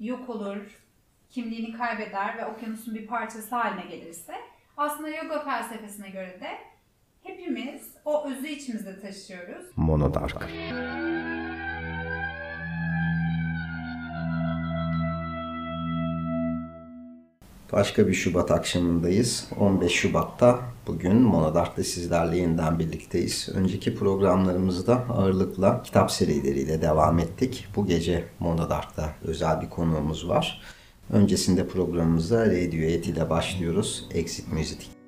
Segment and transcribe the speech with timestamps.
[0.00, 0.80] yok olur,
[1.30, 4.34] kimliğini kaybeder ve okyanusun bir parçası haline gelirse
[4.76, 6.58] aslında yoga felsefesine göre de
[7.22, 9.66] hepimiz o özü içimizde taşıyoruz.
[9.76, 10.48] Monodark.
[17.72, 19.48] Başka bir Şubat akşamındayız.
[19.58, 23.48] 15 Şubat'ta bugün Monodark'ta sizlerle yeniden birlikteyiz.
[23.54, 27.66] Önceki programlarımızda ağırlıkla kitap serileriyle devam ettik.
[27.76, 30.62] Bu gece Monodark'ta özel bir konuğumuz var.
[31.10, 34.08] Öncesinde programımıza Radiohead ile başlıyoruz.
[34.14, 34.99] Exit Music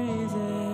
[0.00, 0.69] breathing.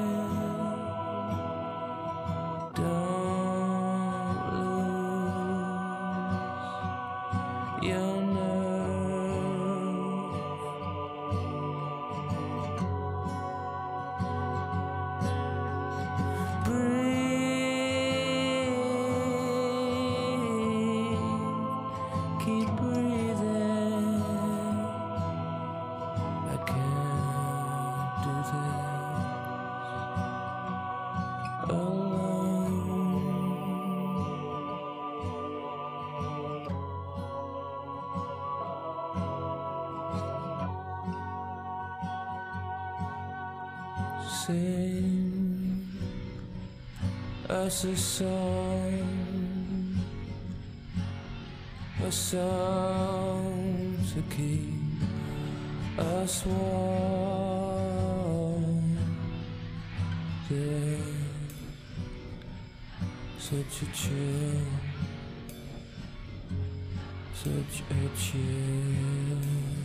[47.66, 49.08] Us a song,
[52.06, 54.70] a song to keep
[55.98, 57.66] us warm.
[60.48, 61.00] There's
[63.36, 64.62] such a chill,
[67.34, 69.75] such a chill.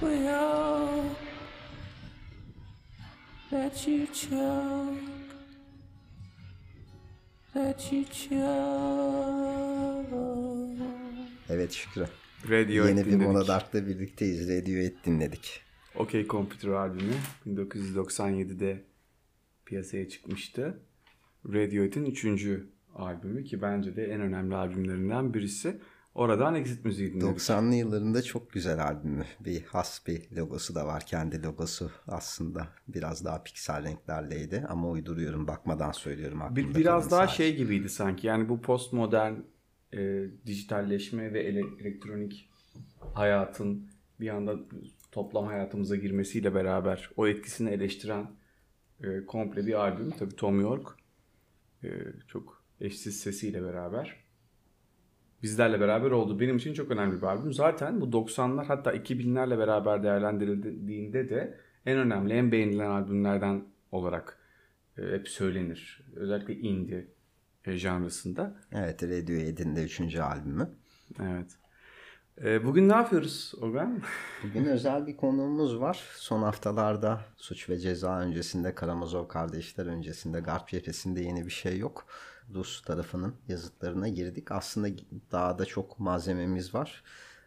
[0.00, 1.04] We all
[3.52, 5.00] let you choke,
[7.56, 9.52] let you choke.
[11.48, 12.06] Evet Şükrü.
[12.44, 13.26] Radiohead Yeni bir dinledik.
[13.26, 14.48] Monodark'ta birlikteyiz.
[14.48, 15.60] Radiohead dinledik.
[15.94, 17.14] OK Computer albümü
[17.46, 18.84] 1997'de
[19.64, 20.78] piyasaya çıkmıştı.
[21.48, 25.80] Radiohead'in üçüncü albümü ki bence de en önemli albümlerinden birisi.
[26.14, 27.38] Oradan exit müziği dinledik.
[27.38, 29.24] 90'lı yıllarında çok güzel albümü.
[29.40, 31.06] Bir has bir logosu da var.
[31.06, 34.64] Kendi logosu aslında biraz daha piksel renklerleydi.
[34.68, 36.38] Ama uyduruyorum bakmadan söylüyorum.
[36.38, 37.36] Bir, aklımda biraz kalan daha sadece.
[37.44, 38.26] şey gibiydi sanki.
[38.26, 39.34] Yani bu postmodern
[39.92, 42.48] e, dijitalleşme ve ele- elektronik
[43.14, 43.90] hayatın
[44.20, 44.56] bir anda
[45.12, 48.26] toplam hayatımıza girmesiyle beraber o etkisini eleştiren
[49.02, 50.10] e, komple bir albüm.
[50.10, 50.88] Tabii Tom York
[51.84, 51.88] e,
[52.28, 54.22] çok eşsiz sesiyle beraber
[55.42, 56.40] bizlerle beraber oldu.
[56.40, 57.52] Benim için çok önemli bir albüm.
[57.52, 64.38] Zaten bu 90'lar hatta 2000'lerle beraber değerlendirildiğinde de en önemli, en beğenilen albümlerden olarak
[64.98, 66.00] e, hep söylenir.
[66.16, 67.06] Özellikle indie
[67.64, 68.60] e, janrısında.
[68.72, 70.70] Evet Radiohead'in de üçüncü albümü.
[71.20, 71.58] Evet.
[72.40, 74.02] E, bugün ne yapıyoruz Organ?
[74.44, 76.04] Bugün özel bir konuğumuz var.
[76.16, 82.06] Son haftalarda suç ve ceza öncesinde Karamazov kardeşler öncesinde Garp cephesinde yeni bir şey yok.
[82.54, 84.52] Rus tarafının yazıtlarına girdik.
[84.52, 84.88] Aslında
[85.32, 87.02] daha da çok malzememiz var.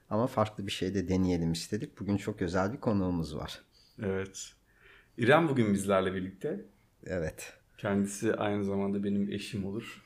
[0.09, 1.99] Ama farklı bir şey de deneyelim istedik.
[1.99, 3.61] Bugün çok özel bir konuğumuz var.
[4.03, 4.53] Evet.
[5.17, 6.65] İrem bugün bizlerle birlikte.
[7.05, 7.53] Evet.
[7.77, 10.03] Kendisi aynı zamanda benim eşim olur.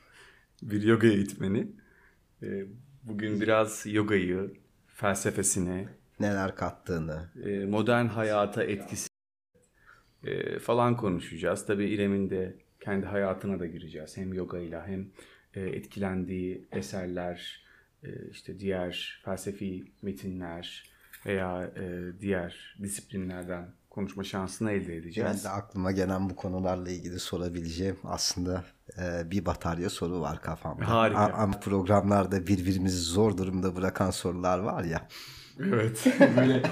[0.62, 1.72] Bir yoga eğitmeni.
[2.42, 2.64] E,
[3.02, 4.50] bugün biraz yogayı,
[5.00, 5.88] felsefesini,
[6.20, 9.08] Neler kattığını, e, modern hayata etkisi
[10.24, 11.66] e, falan konuşacağız.
[11.66, 14.16] Tabii İrem'in de kendi hayatına da gireceğiz.
[14.16, 15.08] Hem yogayla hem
[15.54, 17.64] e, etkilendiği eserler,
[18.30, 20.90] işte diğer felsefi metinler
[21.26, 21.70] veya
[22.20, 25.30] diğer disiplinlerden konuşma şansını elde edeceğiz.
[25.30, 28.64] Ben de aklıma gelen bu konularla ilgili sorabileceğim aslında
[29.30, 30.88] bir batarya soru var kafamda.
[30.88, 31.20] Harika.
[31.20, 35.08] Ama programlarda birbirimizi zor durumda bırakan sorular var ya.
[35.60, 36.04] Evet.
[36.36, 36.62] Böyle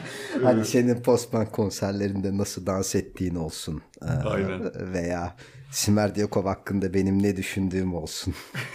[0.43, 3.83] Hani senin postpunk konserlerinde nasıl dans ettiğin olsun.
[4.03, 4.93] e, Aynen.
[4.93, 5.37] Veya
[5.71, 8.35] Simer Diyakov hakkında benim ne düşündüğüm olsun.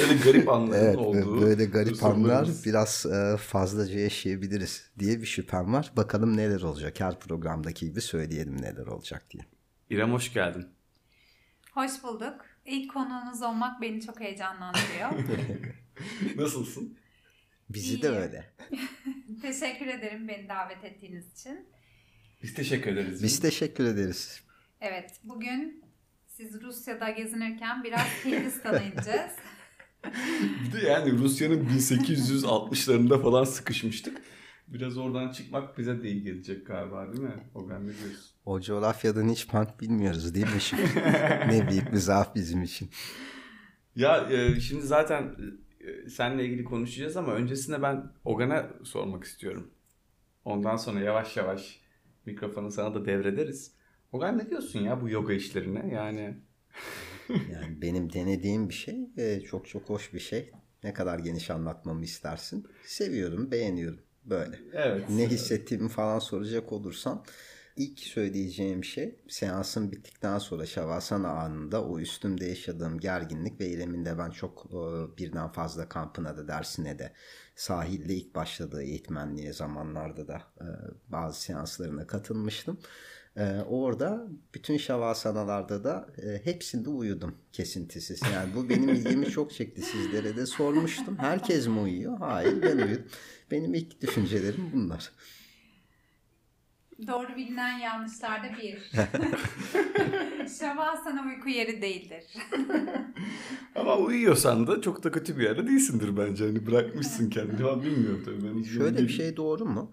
[0.00, 1.40] böyle garip anların Evet olduğu.
[1.42, 5.92] böyle garip anlar biraz e, fazlaca yaşayabiliriz diye bir şüphem var.
[5.96, 7.00] Bakalım neler olacak.
[7.00, 9.42] Her programdaki gibi söyleyelim neler olacak diye.
[9.90, 10.66] İrem hoş geldin.
[11.74, 12.34] Hoş bulduk.
[12.64, 15.10] İlk konuğunuz olmak beni çok heyecanlandırıyor.
[16.36, 16.98] Nasılsın?
[17.68, 18.10] Bizi de İyi.
[18.10, 18.52] öyle.
[19.42, 21.68] Teşekkür ederim beni davet ettiğiniz için.
[22.42, 23.22] Biz teşekkür ederiz.
[23.22, 24.40] Biz teşekkür ederiz.
[24.80, 25.84] Evet, bugün
[26.26, 29.32] siz Rusya'da gezinirken biraz Hindistan'a ineceğiz.
[30.64, 34.22] Bir de yani Rusya'nın 1860'larında falan sıkışmıştık.
[34.68, 37.50] Biraz oradan çıkmak bize de iyi gelecek galiba değil mi?
[37.54, 38.30] O ben ne diyorsun?
[38.46, 40.82] O coğrafyadan hiç punk bilmiyoruz değil mi şimdi?
[41.48, 42.90] ne büyük bir zaaf bizim için.
[43.96, 45.36] Ya e, şimdi zaten
[45.80, 49.70] e, seninle ilgili konuşacağız ama öncesinde ben Ogan'a sormak istiyorum.
[50.44, 51.80] Ondan sonra yavaş yavaş
[52.26, 53.74] mikrofonu sana da devrederiz.
[54.12, 55.94] Ogan ne diyorsun ya bu yoga işlerine?
[55.94, 56.34] Yani
[57.28, 60.52] Yani benim denediğim bir şey ve çok çok hoş bir şey.
[60.84, 62.66] Ne kadar geniş anlatmamı istersin?
[62.86, 64.03] Seviyorum, beğeniyorum.
[64.24, 64.58] Böyle.
[64.72, 65.10] evet.
[65.10, 67.24] Ne hissettiğimi falan soracak olursan
[67.76, 74.30] ilk söyleyeceğim şey seansın bittikten sonra şavasana anında o üstümde yaşadığım gerginlik ve İrem'in ben
[74.30, 74.78] çok e,
[75.18, 77.12] birden fazla kampına da dersine de
[77.56, 80.66] sahilde ilk başladığı eğitmenliğe zamanlarda da e,
[81.08, 82.78] bazı seanslarına katılmıştım.
[83.36, 88.20] E, orada bütün şavasanalarda da e, hepsinde uyudum kesintisiz.
[88.34, 89.82] Yani bu benim ilgimi çok çekti.
[89.82, 91.18] Sizlere de sormuştum.
[91.18, 92.18] Herkes mi uyuyor?
[92.18, 93.04] Hayır ben uyudum.
[93.50, 95.10] Benim ilk düşüncelerim bunlar.
[97.06, 98.90] Doğru bilinen yanlışlarda bir.
[100.58, 102.24] Şavasana uyku yeri değildir.
[103.74, 106.44] Ama uyuyorsan da çok da kötü bir yerde değilsindir bence.
[106.46, 107.66] Hani bırakmışsın kendini.
[107.66, 108.44] Ben bilmiyorum tabii.
[108.44, 109.90] Ben hiç Şöyle bir şey doğru mu?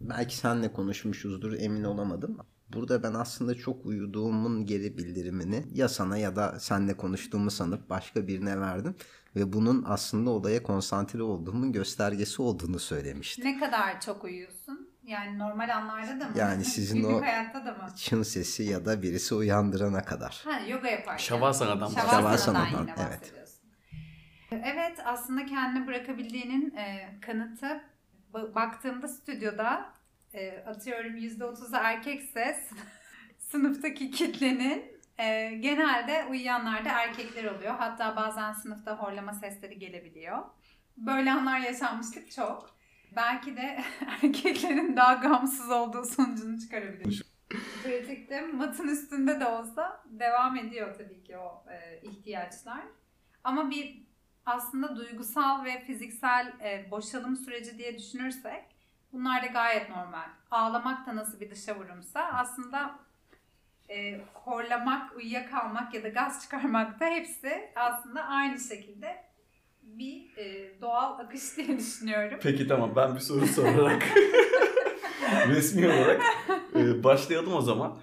[0.00, 2.38] Belki senle konuşmuşuzdur emin olamadım.
[2.72, 8.26] Burada ben aslında çok uyuduğumun geri bildirimini ya sana ya da senle konuştuğumu sanıp başka
[8.26, 8.94] birine verdim.
[9.36, 13.44] Ve bunun aslında olaya konsantre olduğumun göstergesi olduğunu söylemiştim.
[13.44, 14.90] Ne kadar çok uyuyorsun?
[15.02, 16.32] Yani normal anlarda da mı?
[16.38, 17.88] Yani sizin Günlük o- hayatta da mı?
[17.96, 20.42] Çın sesi ya da birisi uyandırana kadar.
[20.44, 21.24] Ha, yoga yaparken.
[21.24, 23.20] Şavasana'dan Şavasana'dan Şavasana'dan, yine evet.
[23.20, 23.44] bahsediyorsun.
[24.52, 27.80] Evet aslında kendini bırakabildiğinin e, kanıtı
[28.34, 29.92] ba- baktığımda stüdyoda
[30.34, 32.60] e, atıyorum %30'u erkekse
[33.38, 34.84] sınıftaki kitlenin
[35.18, 37.74] e, genelde uyuyanlar da erkekler oluyor.
[37.74, 40.38] Hatta bazen sınıfta horlama sesleri gelebiliyor.
[40.96, 42.76] Böyle anlar yaşanmışlık çok.
[43.16, 43.84] Belki de
[44.22, 47.24] erkeklerin daha gamsız olduğu sonucunu çıkarabilir.
[47.84, 52.82] Pratikte matın üstünde de olsa devam ediyor tabii ki o e, ihtiyaçlar.
[53.44, 54.04] Ama bir
[54.46, 58.73] aslında duygusal ve fiziksel e, boşalım süreci diye düşünürsek
[59.14, 60.28] Bunlar da gayet normal.
[60.50, 62.98] Ağlamak da nasıl bir dışa vurumsa aslında
[63.90, 69.24] e, horlamak, uyuyakalmak ya da gaz çıkarmak da hepsi aslında aynı şekilde
[69.82, 72.38] bir e, doğal akış diye düşünüyorum.
[72.42, 74.02] Peki tamam ben bir soru sorarak
[75.48, 76.22] resmi olarak
[76.76, 77.98] e, başlayalım o zaman.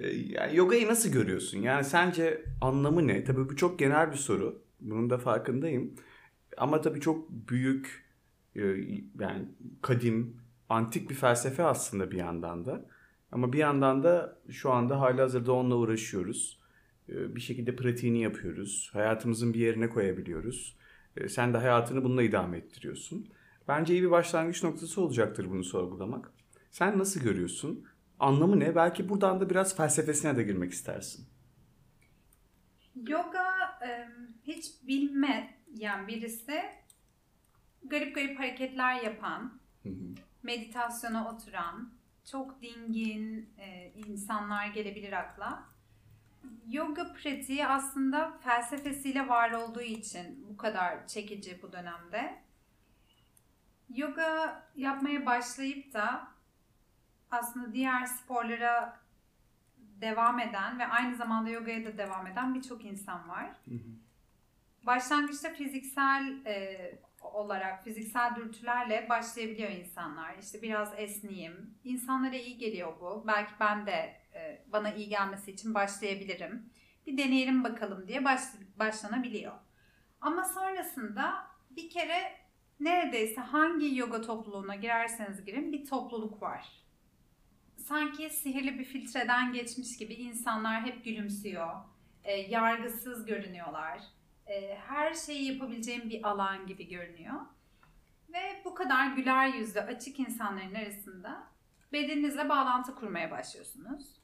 [0.00, 1.58] E, yani yogayı nasıl görüyorsun?
[1.58, 3.24] Yani sence anlamı ne?
[3.24, 4.62] Tabii bu çok genel bir soru.
[4.80, 5.94] Bunun da farkındayım.
[6.56, 8.06] Ama tabii çok büyük
[8.56, 8.62] e,
[9.20, 9.44] yani
[9.82, 10.36] kadim,
[10.68, 12.84] antik bir felsefe aslında bir yandan da.
[13.32, 16.60] Ama bir yandan da şu anda halihazırda onunla uğraşıyoruz.
[17.08, 18.90] E, bir şekilde pratiğini yapıyoruz.
[18.92, 20.76] Hayatımızın bir yerine koyabiliyoruz.
[21.16, 23.28] E, sen de hayatını bununla idame ettiriyorsun.
[23.68, 26.32] Bence iyi bir başlangıç noktası olacaktır bunu sorgulamak.
[26.70, 27.84] Sen nasıl görüyorsun?
[28.18, 28.74] Anlamı ne?
[28.74, 31.26] Belki buradan da biraz felsefesine de girmek istersin.
[33.08, 33.46] Yoga
[34.42, 36.62] hiç bilmeyen birisi
[37.84, 39.60] garip garip hareketler yapan,
[40.46, 41.92] meditasyona oturan,
[42.30, 45.64] çok dingin e, insanlar gelebilir akla.
[46.68, 52.42] Yoga pratiği aslında felsefesiyle var olduğu için bu kadar çekici bu dönemde.
[53.94, 56.28] Yoga yapmaya başlayıp da
[57.30, 59.00] aslında diğer sporlara
[59.78, 63.50] devam eden ve aynı zamanda yogaya da devam eden birçok insan var.
[64.82, 66.98] Başlangıçta fiziksel e,
[67.34, 70.38] olarak fiziksel dürtülerle başlayabiliyor insanlar.
[70.38, 71.74] İşte biraz esneyim.
[71.84, 73.24] İnsanlara iyi geliyor bu.
[73.26, 76.70] Belki ben de e, bana iyi gelmesi için başlayabilirim.
[77.06, 78.40] Bir deneyelim bakalım diye baş,
[78.78, 79.52] başlanabiliyor.
[80.20, 82.32] Ama sonrasında bir kere
[82.80, 86.68] neredeyse hangi yoga topluluğuna girerseniz girin bir topluluk var.
[87.76, 91.74] Sanki sihirli bir filtreden geçmiş gibi insanlar hep gülümsüyor.
[92.24, 94.00] E, yargısız görünüyorlar
[94.46, 97.40] e, her şeyi yapabileceğim bir alan gibi görünüyor.
[98.32, 101.44] Ve bu kadar güler yüzlü, açık insanların arasında
[101.92, 104.16] bedeninizle bağlantı kurmaya başlıyorsunuz.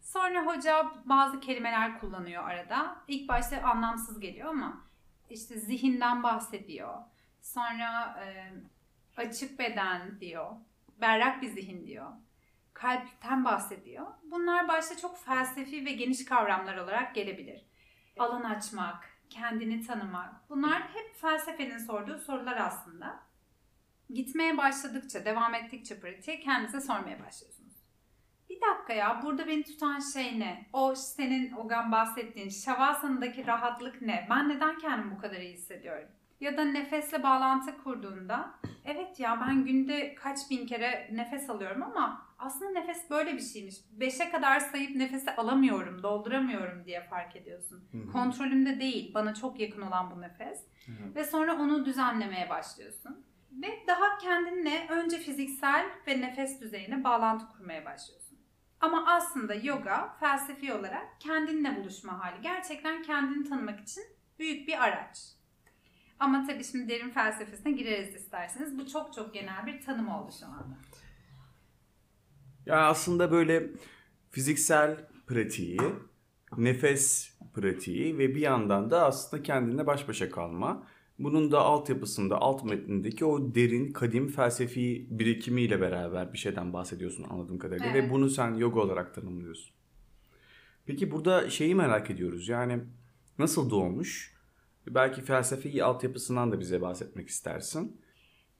[0.00, 2.96] Sonra hoca bazı kelimeler kullanıyor arada.
[3.08, 4.84] İlk başta anlamsız geliyor ama
[5.30, 6.94] işte zihinden bahsediyor.
[7.42, 8.52] Sonra e,
[9.16, 10.56] açık beden diyor.
[11.00, 12.12] Berrak bir zihin diyor.
[12.74, 14.06] Kalpten bahsediyor.
[14.22, 17.64] Bunlar başta çok felsefi ve geniş kavramlar olarak gelebilir.
[18.18, 20.50] Alan açmak, kendini tanımak.
[20.50, 23.20] Bunlar hep felsefenin sorduğu sorular aslında.
[24.10, 27.72] Gitmeye başladıkça, devam ettikçe pratiğe kendinize sormaya başlıyorsunuz.
[28.50, 30.66] Bir dakika ya burada beni tutan şey ne?
[30.72, 34.26] O senin Ogan bahsettiğin şavasanındaki rahatlık ne?
[34.30, 36.08] Ben neden kendimi bu kadar iyi hissediyorum?
[36.40, 38.54] Ya da nefesle bağlantı kurduğunda
[38.88, 43.76] evet ya ben günde kaç bin kere nefes alıyorum ama aslında nefes böyle bir şeymiş.
[43.92, 47.84] Beşe kadar sayıp nefesi alamıyorum, dolduramıyorum diye fark ediyorsun.
[47.92, 48.12] Hı hı.
[48.12, 50.58] Kontrolümde değil, bana çok yakın olan bu nefes.
[50.86, 51.14] Hı.
[51.14, 53.24] Ve sonra onu düzenlemeye başlıyorsun.
[53.52, 58.38] Ve daha kendinle önce fiziksel ve nefes düzeyine bağlantı kurmaya başlıyorsun.
[58.80, 62.42] Ama aslında yoga felsefi olarak kendinle buluşma hali.
[62.42, 64.04] Gerçekten kendini tanımak için
[64.38, 65.18] büyük bir araç.
[66.20, 68.78] Ama tabii şimdi derin felsefesine gireriz isterseniz.
[68.78, 70.78] Bu çok çok genel bir tanım oldu şu anda.
[72.66, 73.70] Yani aslında böyle
[74.30, 74.96] fiziksel
[75.26, 75.78] pratiği,
[76.56, 80.86] nefes pratiği ve bir yandan da aslında kendine baş başa kalma.
[81.18, 87.58] Bunun da altyapısında, alt metnindeki o derin, kadim felsefi birikimiyle beraber bir şeyden bahsediyorsun anladığım
[87.58, 87.86] kadarıyla.
[87.86, 88.04] Evet.
[88.04, 89.74] Ve bunu sen yoga olarak tanımlıyorsun.
[90.86, 92.48] Peki burada şeyi merak ediyoruz.
[92.48, 92.80] Yani
[93.38, 94.37] nasıl doğmuş?
[94.94, 98.00] Belki felsefi altyapısından da bize bahsetmek istersin.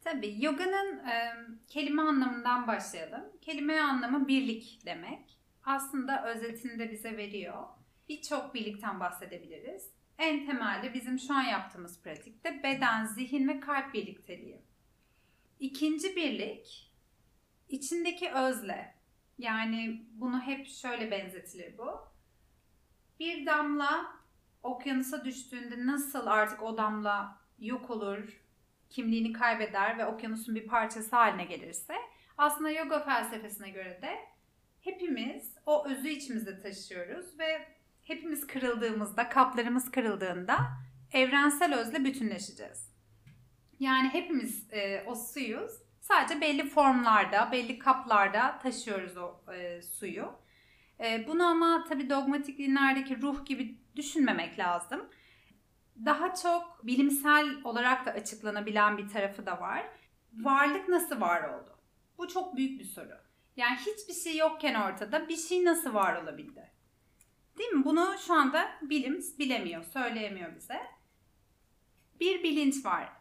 [0.05, 1.35] Tabii yoganın e,
[1.69, 3.25] kelime anlamından başlayalım.
[3.41, 5.39] Kelime anlamı birlik demek.
[5.65, 7.65] Aslında özetini de bize veriyor.
[8.09, 9.91] Birçok birlikten bahsedebiliriz.
[10.19, 14.63] En temelde bizim şu an yaptığımız pratikte beden, zihin ve kalp birlikteliği.
[15.61, 16.93] İkinci birlik
[17.69, 18.95] içindeki özle.
[19.39, 21.91] Yani bunu hep şöyle benzetilir bu.
[23.21, 24.18] Bir damla
[24.63, 28.43] okyanusa düştüğünde nasıl artık o damla yok olur,
[28.91, 31.95] kimliğini kaybeder ve okyanusun bir parçası haline gelirse
[32.39, 34.19] aslında yoga felsefesine göre de
[34.81, 37.69] hepimiz o özü içimizde taşıyoruz ve
[38.03, 40.59] hepimiz kırıldığımızda, kaplarımız kırıldığında
[41.13, 42.89] evrensel özle bütünleşeceğiz.
[43.81, 45.73] Yani hepimiz e, o suyuz.
[46.01, 50.33] Sadece belli formlarda, belli kaplarda taşıyoruz o e, suyu.
[51.01, 55.11] E, bunu ama tabii dogmatik dinlerdeki ruh gibi düşünmemek lazım
[56.05, 59.87] daha çok bilimsel olarak da açıklanabilen bir tarafı da var.
[60.33, 61.79] Varlık nasıl var oldu?
[62.19, 63.19] Bu çok büyük bir soru.
[63.57, 66.71] Yani hiçbir şey yokken ortada bir şey nasıl var olabildi?
[67.59, 67.85] Değil mi?
[67.85, 70.81] Bunu şu anda bilim bilemiyor, söyleyemiyor bize.
[72.21, 73.13] Bir bilinç var.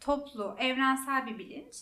[0.00, 1.76] Toplu, evrensel bir bilinç.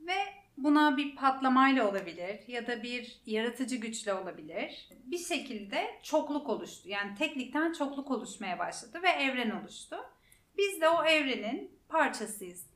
[0.00, 4.88] Ve buna bir patlamayla olabilir ya da bir yaratıcı güçle olabilir.
[5.04, 6.88] Bir şekilde çokluk oluştu.
[6.88, 9.96] Yani teklikten çokluk oluşmaya başladı ve evren oluştu.
[10.58, 12.66] Biz de o evrenin parçasıyız.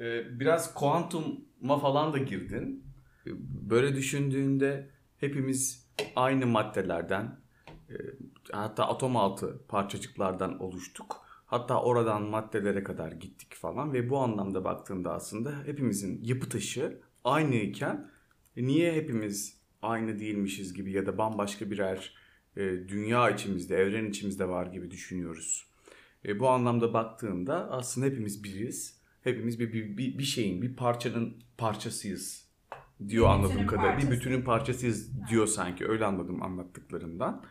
[0.00, 2.84] Ee, biraz kuantuma falan da girdin.
[3.70, 7.40] Böyle düşündüğünde hepimiz aynı maddelerden
[7.90, 7.94] e,
[8.52, 11.28] hatta atom altı parçacıklardan oluştuk.
[11.46, 18.10] Hatta oradan maddelere kadar gittik falan ve bu anlamda baktığında aslında hepimizin yapı taşı aynıyken
[18.56, 22.14] e, niye hepimiz aynı değilmişiz gibi ya da bambaşka birer
[22.56, 25.66] e, dünya içimizde, evren içimizde var gibi düşünüyoruz.
[26.24, 28.98] E, bu anlamda baktığında aslında hepimiz biriz.
[29.24, 32.48] Hepimiz bir, bir, bir, bir şeyin, bir parçanın parçasıyız
[33.08, 34.10] diyor Bir anladığım kadarıyla.
[34.10, 35.88] Bir bütünün parçasıyız diyor sanki.
[35.88, 37.44] Öyle anladım anlattıklarından.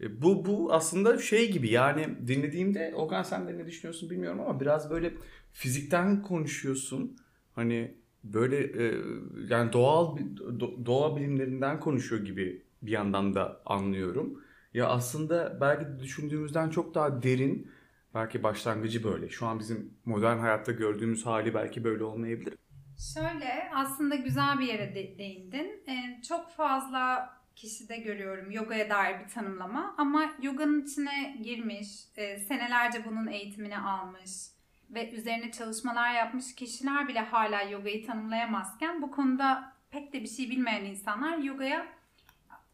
[0.00, 4.60] E, Bu, bu aslında şey gibi yani dinlediğimde Okan sen de ne düşünüyorsun bilmiyorum ama
[4.60, 5.14] biraz böyle
[5.52, 7.16] fizikten konuşuyorsun.
[7.54, 8.94] Hani böyle e,
[9.48, 14.44] yani doğal do- doğa bilimlerinden konuşuyor gibi bir yandan da anlıyorum.
[14.74, 17.70] Ya aslında belki düşündüğümüzden çok daha derin
[18.14, 19.28] belki başlangıcı böyle.
[19.28, 22.54] Şu an bizim modern hayatta gördüğümüz hali belki böyle olmayabilir.
[23.14, 25.82] Şöyle aslında güzel bir yere de- değindin.
[25.88, 33.04] Ee, çok fazla kişide görüyorum yogaya dair bir tanımlama ama yoganın içine girmiş, e, senelerce
[33.06, 34.30] bunun eğitimini almış
[34.90, 40.50] ve üzerine çalışmalar yapmış kişiler bile hala yogayı tanımlayamazken bu konuda pek de bir şey
[40.50, 41.86] bilmeyen insanlar yogaya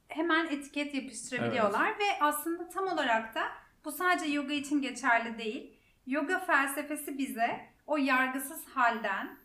[0.08, 3.42] hemen etiket yapıştırabiliyorlar ve aslında tam olarak da
[3.84, 5.76] bu sadece yoga için geçerli değil.
[6.06, 9.38] Yoga felsefesi bize o yargısız halden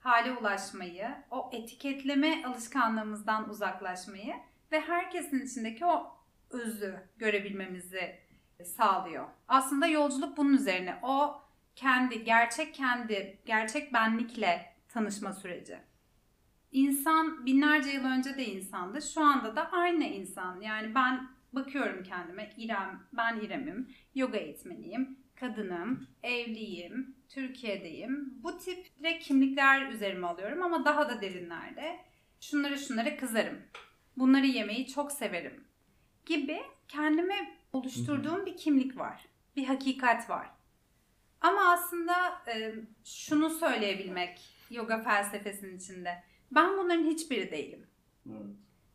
[0.00, 4.34] hale ulaşmayı, o etiketleme alışkanlığımızdan uzaklaşmayı
[4.72, 6.16] ve herkesin içindeki o
[6.50, 8.18] özü görebilmemizi
[8.64, 9.26] sağlıyor.
[9.48, 10.98] Aslında yolculuk bunun üzerine.
[11.02, 11.42] O
[11.78, 15.78] kendi, gerçek kendi, gerçek benlikle tanışma süreci.
[16.72, 19.02] İnsan binlerce yıl önce de insandı.
[19.02, 20.60] Şu anda da aynı insan.
[20.60, 22.54] Yani ben bakıyorum kendime.
[22.56, 23.94] İrem, ben İrem'im.
[24.14, 25.18] Yoga eğitmeniyim.
[25.34, 28.34] Kadınım, evliyim, Türkiye'deyim.
[28.42, 31.96] Bu tip direkt kimlikler üzerime alıyorum ama daha da derinlerde.
[32.40, 33.58] Şunlara şunlara kızarım.
[34.16, 35.64] Bunları yemeyi çok severim.
[36.26, 39.24] Gibi kendime oluşturduğum bir kimlik var.
[39.56, 40.57] Bir hakikat var.
[41.40, 42.74] Ama aslında e,
[43.04, 46.22] şunu söyleyebilmek yoga felsefesinin içinde.
[46.50, 47.86] Ben bunların hiçbiri değilim.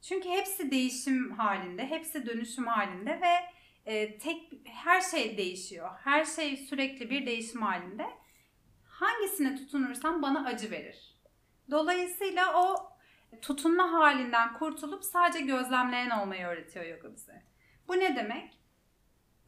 [0.01, 3.33] Çünkü hepsi değişim halinde, hepsi dönüşüm halinde ve
[3.85, 5.89] e, tek her şey değişiyor.
[6.03, 8.05] Her şey sürekli bir değişim halinde.
[8.87, 11.15] Hangisine tutunursam bana acı verir.
[11.71, 12.93] Dolayısıyla o
[13.41, 17.43] tutunma halinden kurtulup sadece gözlemleyen olmayı öğretiyor yoga bize.
[17.87, 18.62] Bu ne demek?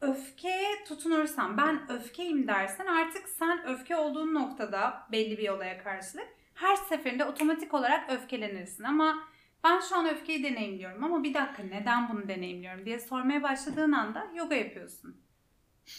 [0.00, 6.76] Öfkeye tutunursan, ben öfkeyim dersen artık sen öfke olduğun noktada belli bir olaya karşılık her
[6.76, 8.84] seferinde otomatik olarak öfkelenirsin.
[8.84, 9.28] Ama
[9.64, 14.26] ben şu an öfkeyi deneyimliyorum ama bir dakika neden bunu deneyimliyorum diye sormaya başladığın anda
[14.34, 15.16] yoga yapıyorsun.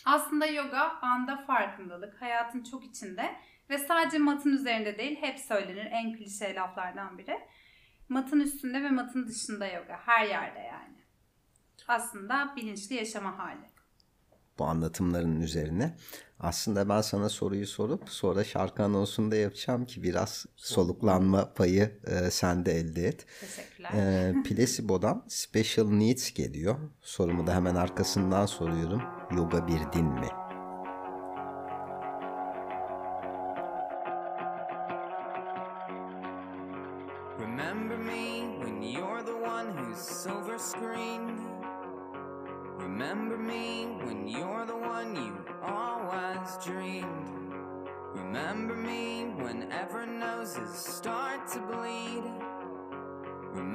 [0.06, 3.36] Aslında yoga anda farkındalık, hayatın çok içinde
[3.70, 7.40] ve sadece matın üzerinde değil hep söylenir en klişe laflardan biri.
[8.10, 10.98] Matın üstünde ve matın dışında yoga her yerde yani.
[11.88, 13.77] Aslında bilinçli yaşama hali.
[14.60, 15.96] Bu anlatımların üzerine.
[16.40, 22.32] Aslında ben sana soruyu sorup sonra şarkı anonsunu da yapacağım ki biraz soluklanma payı e,
[22.32, 23.26] sen de elde et.
[23.42, 23.90] Teşekkürler.
[23.94, 26.76] E, Placebo'dan Special Needs geliyor.
[27.02, 29.02] Sorumu da hemen arkasından soruyorum.
[29.36, 30.28] Yoga bir din mi?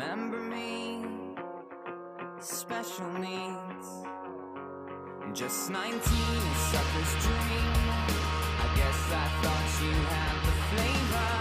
[0.02, 1.06] Remember me,
[2.40, 3.88] special needs.
[5.32, 7.72] Just 19, a sucker's dream.
[8.58, 11.32] I guess I thought you had the flavor.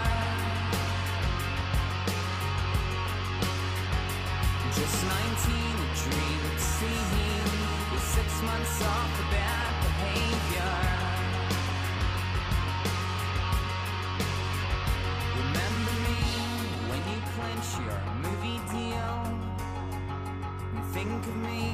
[4.78, 7.50] Just 19, a dream of seeing
[7.92, 11.11] with six months off the bad behavior.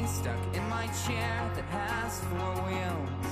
[0.08, 3.28] stuck in my chair that has four wheels.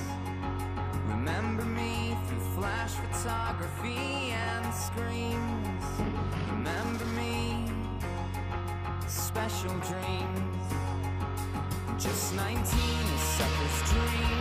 [1.07, 5.85] Remember me through flash photography and screams.
[6.51, 7.65] Remember me,
[9.07, 10.65] special dreams.
[11.97, 14.39] Just 19, a sucker's dream.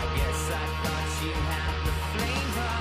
[0.00, 2.76] I guess I thought you had the flavor.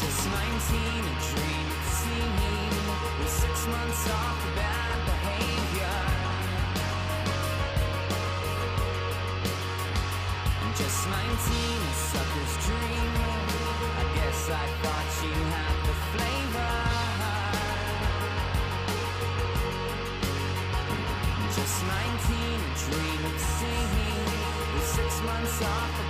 [0.00, 1.45] Just 19, a dream
[3.68, 4.36] months off.
[10.76, 13.12] Just 19, a sucker's dream.
[13.96, 16.74] I guess I thought you had the flavor.
[21.56, 24.26] Just 19, a dream of singing.
[24.74, 26.05] With six months off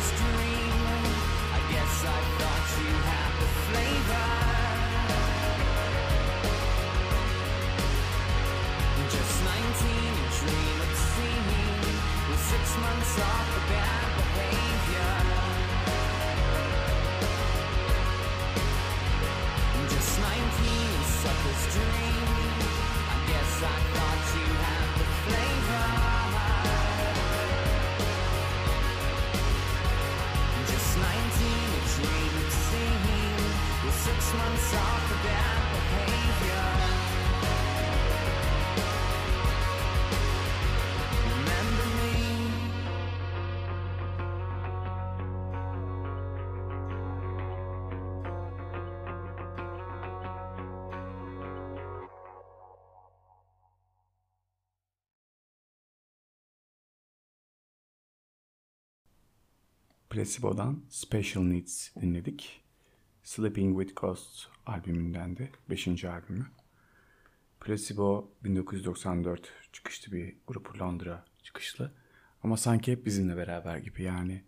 [0.00, 0.59] dream.
[60.10, 62.60] Placebo'dan Special Needs dinledik.
[63.22, 66.04] Sleeping with Ghosts albümünden de 5.
[66.04, 66.46] albümü.
[67.60, 71.92] Placebo 1994 çıkışlı bir grup Londra çıkışlı.
[72.42, 74.42] Ama sanki hep bizimle beraber gibi yani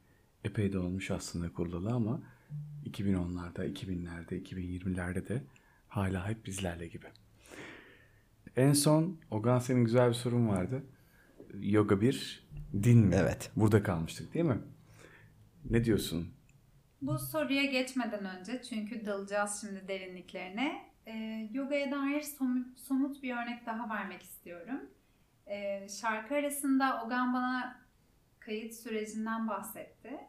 [0.44, 2.22] epey de olmuş aslında kurulalı ama
[2.86, 5.42] 2010'larda, 2000'lerde, 2020'lerde de
[5.88, 7.06] hala hep bizlerle gibi.
[8.56, 10.82] En son Ogan senin güzel bir sorun vardı.
[11.60, 12.46] Yoga bir
[12.82, 13.14] din mi?
[13.18, 13.50] Evet.
[13.56, 14.58] Burada kalmıştık değil mi?
[15.70, 16.34] Ne diyorsun?
[17.02, 20.92] Bu soruya geçmeden önce çünkü dalacağız şimdi derinliklerine.
[21.06, 21.12] E,
[21.52, 24.80] yogaya dair somut, somut bir örnek daha vermek istiyorum.
[25.46, 27.80] E, şarkı arasında Ogan bana
[28.40, 30.20] kayıt sürecinden bahsetti.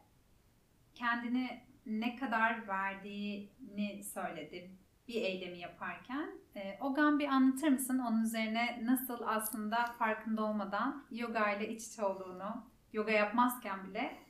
[0.94, 4.70] Kendini ne kadar verdiğini söyledi
[5.08, 6.30] bir eylemi yaparken.
[6.56, 12.04] E, Ogan bir anlatır mısın onun üzerine nasıl aslında farkında olmadan yoga ile iç içe
[12.04, 14.23] olduğunu, yoga yapmazken bile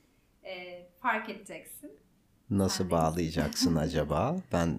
[0.44, 1.90] e, fark edeceksin.
[2.50, 4.36] Nasıl bağlayacaksın acaba?
[4.52, 4.78] Ben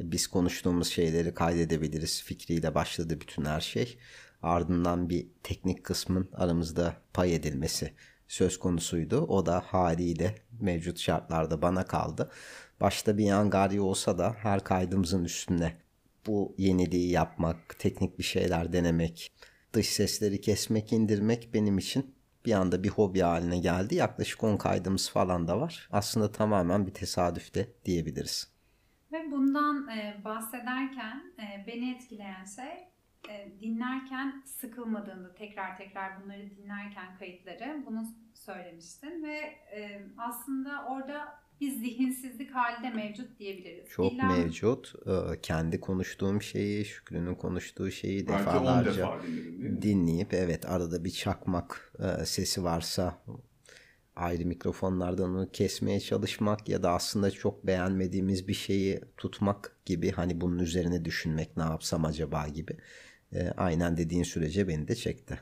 [0.00, 3.98] biz konuştuğumuz şeyleri kaydedebiliriz fikriyle başladı bütün her şey.
[4.42, 7.94] Ardından bir teknik kısmın aramızda pay edilmesi
[8.28, 9.20] söz konusuydu.
[9.20, 12.30] O da haliyle mevcut şartlarda bana kaldı.
[12.80, 15.76] Başta bir yangari olsa da her kaydımızın üstüne
[16.26, 19.32] bu yeniliği yapmak, teknik bir şeyler denemek,
[19.72, 22.14] dış sesleri kesmek, indirmek benim için
[22.46, 23.94] bir anda bir hobi haline geldi.
[23.94, 25.88] Yaklaşık 10 kaydımız falan da var.
[25.92, 28.52] Aslında tamamen bir tesadüfte diyebiliriz.
[29.12, 32.88] Ve bundan e, bahsederken e, beni etkileyen şey
[33.30, 39.38] e, dinlerken sıkılmadığında tekrar tekrar bunları dinlerken kayıtları bunu söylemiştin ve
[39.76, 43.88] e, aslında orada bir zihinsizlik hali de mevcut diyebiliriz.
[43.90, 44.92] Çok İlla- mevcut.
[45.06, 49.20] Ee, Kendi konuştuğum şeyi, Şükrü'nün konuştuğu şeyi Belki 10 defalarca defa
[49.62, 53.22] dinledim dinleyip evet arada bir çakmak e, sesi varsa
[54.16, 60.40] ayrı mikrofonlardan onu kesmeye çalışmak ya da aslında çok beğenmediğimiz bir şeyi tutmak gibi hani
[60.40, 62.76] bunun üzerine düşünmek ne yapsam acaba gibi.
[63.32, 65.40] E, aynen dediğin sürece beni de çekti.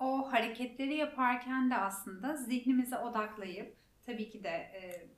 [0.00, 5.08] o hareketleri yaparken de aslında zihnimize odaklayıp tabii ki de e,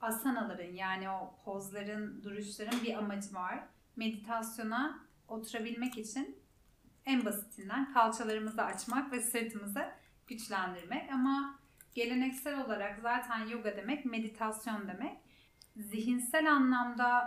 [0.00, 3.64] asanaların yani o pozların, duruşların bir amacı var.
[3.96, 6.38] Meditasyona oturabilmek için
[7.06, 9.84] en basitinden kalçalarımızı açmak ve sırtımızı
[10.26, 11.58] güçlendirmek ama
[11.94, 15.18] geleneksel olarak zaten yoga demek meditasyon demek.
[15.76, 17.26] Zihinsel anlamda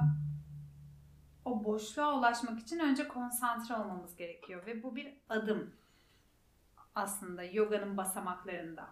[1.45, 5.73] o boşluğa ulaşmak için önce konsantre olmamız gerekiyor ve bu bir adım
[6.95, 8.89] aslında yoganın basamaklarında.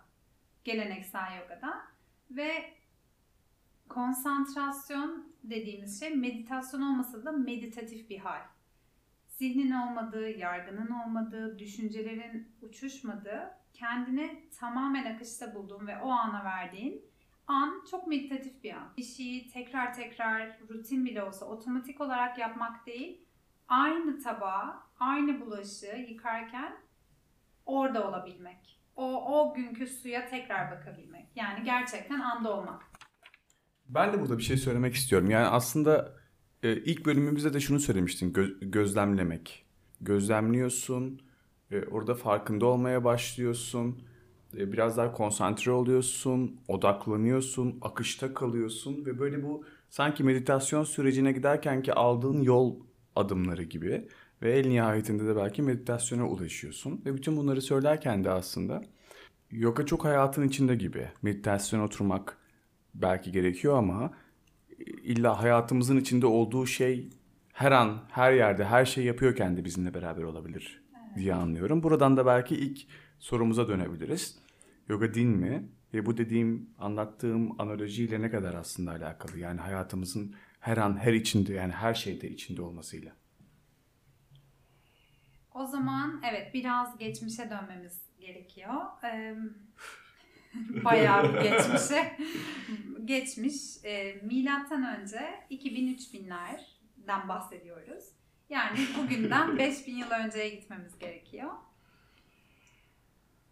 [0.63, 1.81] Geleneksel yogada
[2.31, 2.78] ve
[3.89, 8.41] konsantrasyon dediğimiz şey meditasyon olmasa da meditatif bir hal.
[9.27, 17.09] Zihnin olmadığı, yargının olmadığı, düşüncelerin uçuşmadığı, kendini tamamen akışta bulduğun ve o ana verdiğin
[17.47, 18.93] an çok meditatif bir an.
[18.97, 23.25] Bir şeyi tekrar tekrar rutin bile olsa otomatik olarak yapmak değil,
[23.67, 26.73] aynı tabağı, aynı bulaşığı yıkarken
[27.65, 28.79] orada olabilmek.
[28.95, 31.27] O, o günkü suya tekrar bakabilmek.
[31.35, 32.85] Yani gerçekten anda olmak.
[33.89, 35.29] Ben de burada bir şey söylemek istiyorum.
[35.29, 36.15] Yani aslında
[36.63, 38.33] e, ilk bölümümüzde de şunu söylemiştin.
[38.33, 39.65] gö- gözlemlemek.
[40.01, 41.21] Gözlemliyorsun.
[41.71, 44.03] e, orada farkında olmaya başlıyorsun.
[44.57, 46.59] e, biraz daha konsantre oluyorsun.
[46.67, 47.77] Odaklanıyorsun.
[47.81, 49.05] Akışta kalıyorsun.
[49.05, 52.75] Ve böyle bu sanki meditasyon sürecine giderken ki aldığın yol
[53.15, 54.07] adımları gibi.
[54.41, 57.01] Ve en nihayetinde de belki meditasyona ulaşıyorsun.
[57.05, 58.83] Ve bütün bunları söylerken de aslında
[59.51, 61.07] yoga çok hayatın içinde gibi.
[61.21, 62.38] Meditasyona oturmak
[62.93, 64.13] belki gerekiyor ama
[65.03, 67.09] illa hayatımızın içinde olduğu şey
[67.53, 70.83] her an, her yerde, her şey yapıyorken de bizimle beraber olabilir
[71.15, 71.83] diye anlıyorum.
[71.83, 72.87] Buradan da belki ilk
[73.19, 74.39] sorumuza dönebiliriz.
[74.89, 75.69] Yoga din mi?
[75.93, 79.39] Ve bu dediğim, anlattığım analojiyle ne kadar aslında alakalı?
[79.39, 83.11] Yani hayatımızın her an, her içinde, yani her şeyde içinde olmasıyla.
[85.53, 88.73] O zaman evet biraz geçmişe dönmemiz gerekiyor.
[89.03, 89.35] Ee,
[90.83, 92.17] bayağı bir geçmişe.
[93.05, 93.53] Geçmiş.
[93.83, 98.05] E, milattan önce 2000-3000'lerden bahsediyoruz.
[98.49, 101.51] Yani bugünden 5000 yıl önceye gitmemiz gerekiyor.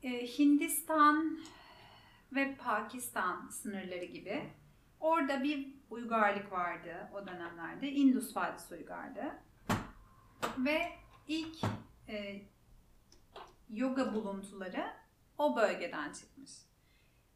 [0.04, 1.40] Ee, Hindistan
[2.32, 4.44] ve Pakistan sınırları gibi
[5.00, 7.92] orada bir uygarlık vardı o dönemlerde.
[7.92, 9.40] Indus Vadisi uygarlığı.
[10.58, 10.92] Ve
[11.28, 11.58] ilk
[12.10, 12.42] e,
[13.70, 14.94] yoga buluntuları
[15.38, 16.52] o bölgeden çıkmış.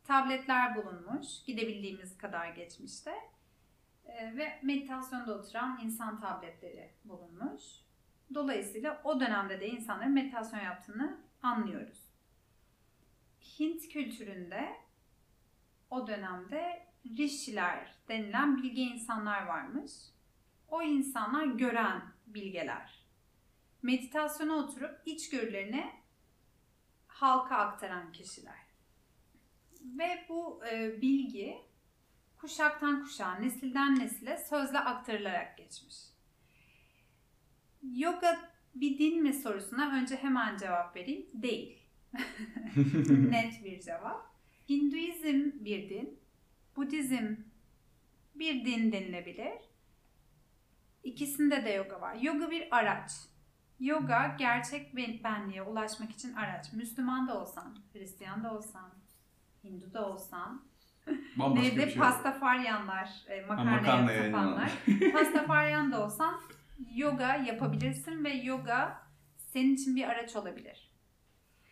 [0.04, 3.16] Tabletler bulunmuş, gidebildiğimiz kadar geçmişte.
[4.06, 7.64] E, ve meditasyonda oturan insan tabletleri bulunmuş.
[8.34, 12.14] Dolayısıyla o dönemde de insanların meditasyon yaptığını anlıyoruz.
[13.60, 14.76] Hint kültüründe
[15.90, 16.88] o dönemde
[17.18, 19.92] rişiler denilen bilge insanlar varmış.
[20.68, 23.02] O insanlar gören bilgeler
[23.82, 25.92] meditasyona oturup içgörülerini
[27.08, 28.61] halka aktaran kişiler.
[29.82, 31.58] Ve bu e, bilgi
[32.38, 35.96] kuşaktan kuşağa, nesilden nesile sözle aktarılarak geçmiş.
[37.84, 41.28] Yoga bir din mi sorusuna önce hemen cevap vereyim.
[41.34, 41.80] Değil.
[43.30, 44.32] Net bir cevap.
[44.70, 46.20] Hinduizm bir din,
[46.76, 47.36] Budizm
[48.36, 49.54] bir din denilebilir.
[51.04, 52.16] İkisinde de yoga var.
[52.16, 53.12] Yoga bir araç.
[53.80, 56.74] Yoga gerçek ben- benliğe ulaşmak için araç.
[56.74, 58.92] Müslüman da olsan, Hristiyan da olsan,
[59.64, 60.66] Hindu da olsan,
[61.36, 61.78] Bambaşka Neydi?
[61.78, 62.00] bir şey.
[62.00, 64.72] Pastafaryanlar, e, makarnaya makarnaya tapanlar.
[65.14, 66.42] Pastafaryan da olsan
[66.94, 69.02] yoga yapabilirsin ve yoga
[69.38, 70.92] senin için bir araç olabilir.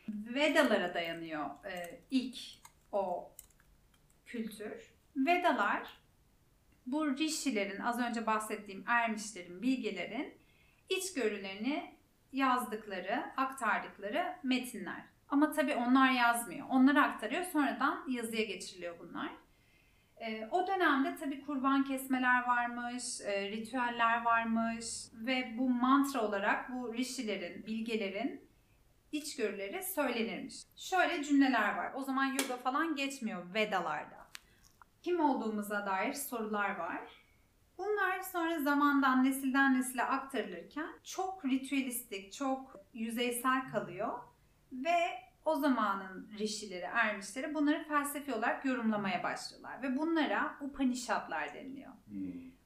[0.10, 2.38] Vedalara dayanıyor e, ilk
[2.92, 3.32] o
[4.26, 4.94] kültür.
[5.16, 6.00] Vedalar
[6.86, 10.34] bu rişilerin, az önce bahsettiğim ermişlerin, bilgelerin
[10.90, 11.96] içgörülerini
[12.32, 15.04] yazdıkları, aktardıkları metinler.
[15.30, 16.68] Ama tabii onlar yazmıyor.
[16.70, 17.44] Onları aktarıyor.
[17.44, 19.30] Sonradan yazıya geçiriliyor bunlar.
[20.18, 26.94] Ee, o dönemde tabii kurban kesmeler varmış, e, ritüeller varmış ve bu mantra olarak bu
[26.94, 28.50] rişilerin, bilgelerin
[29.12, 30.56] içgörüleri söylenirmiş.
[30.76, 31.92] Şöyle cümleler var.
[31.96, 34.28] O zaman yoga falan geçmiyor Vedalarda.
[35.02, 37.02] Kim olduğumuza dair sorular var.
[37.78, 44.29] Bunlar sonra zamandan nesilden nesile aktarılırken çok ritüelistik, çok yüzeysel kalıyor
[44.72, 44.98] ve
[45.46, 51.92] o zamanın rişileri, ermişleri bunları felsefi olarak yorumlamaya başlıyorlar ve bunlara Upanishadlar deniliyor.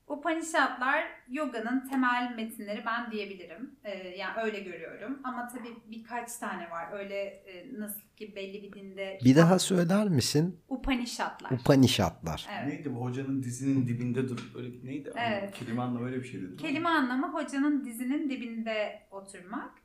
[0.08, 3.76] Upanishadlar yoganın temel metinleri ben diyebilirim.
[3.84, 5.20] Ee, yani öyle görüyorum.
[5.24, 6.88] Ama tabii birkaç tane var.
[6.92, 9.20] Öyle e, nasıl ki belli bir dinde...
[9.26, 10.60] Bir daha söyler misin?
[10.70, 11.52] Upanishadlar.
[11.52, 12.48] Upanishadlar.
[12.52, 12.74] Evet.
[12.74, 14.52] Neydi bu hocanın dizinin dibinde dur.
[14.58, 15.13] Öyle neydi?
[15.16, 15.54] Evet.
[15.54, 16.58] Kelime anlamı öyle bir şeydi.
[16.58, 19.83] Kelime anlamı hocanın dizinin dibinde oturmak.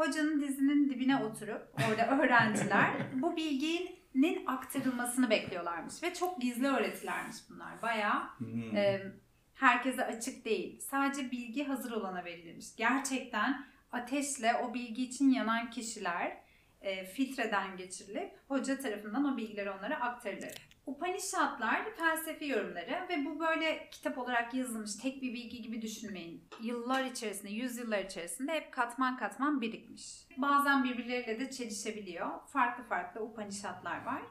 [0.00, 6.02] Hocanın dizinin dibine oturup orada öğrenciler bu bilginin aktarılmasını bekliyorlarmış.
[6.02, 7.82] Ve çok gizli öğretilermiş bunlar.
[7.82, 8.76] Bayağı Hmm.
[8.76, 9.12] e,
[9.54, 10.80] herkese açık değil.
[10.80, 12.76] Sadece bilgi hazır olana verilirmiş.
[12.76, 16.36] Gerçekten ateşle o bilgi için yanan kişiler
[16.80, 20.70] e, filtreden geçirilip hoca tarafından o bilgiler onlara aktarılır.
[20.86, 26.48] Upanishadlar felsefi yorumları ve bu böyle kitap olarak yazılmış tek bir bilgi gibi düşünmeyin.
[26.60, 30.26] Yıllar içerisinde, yüzyıllar içerisinde hep katman katman birikmiş.
[30.36, 32.46] Bazen birbirleriyle de çelişebiliyor.
[32.46, 34.22] Farklı farklı Upanishadlar var.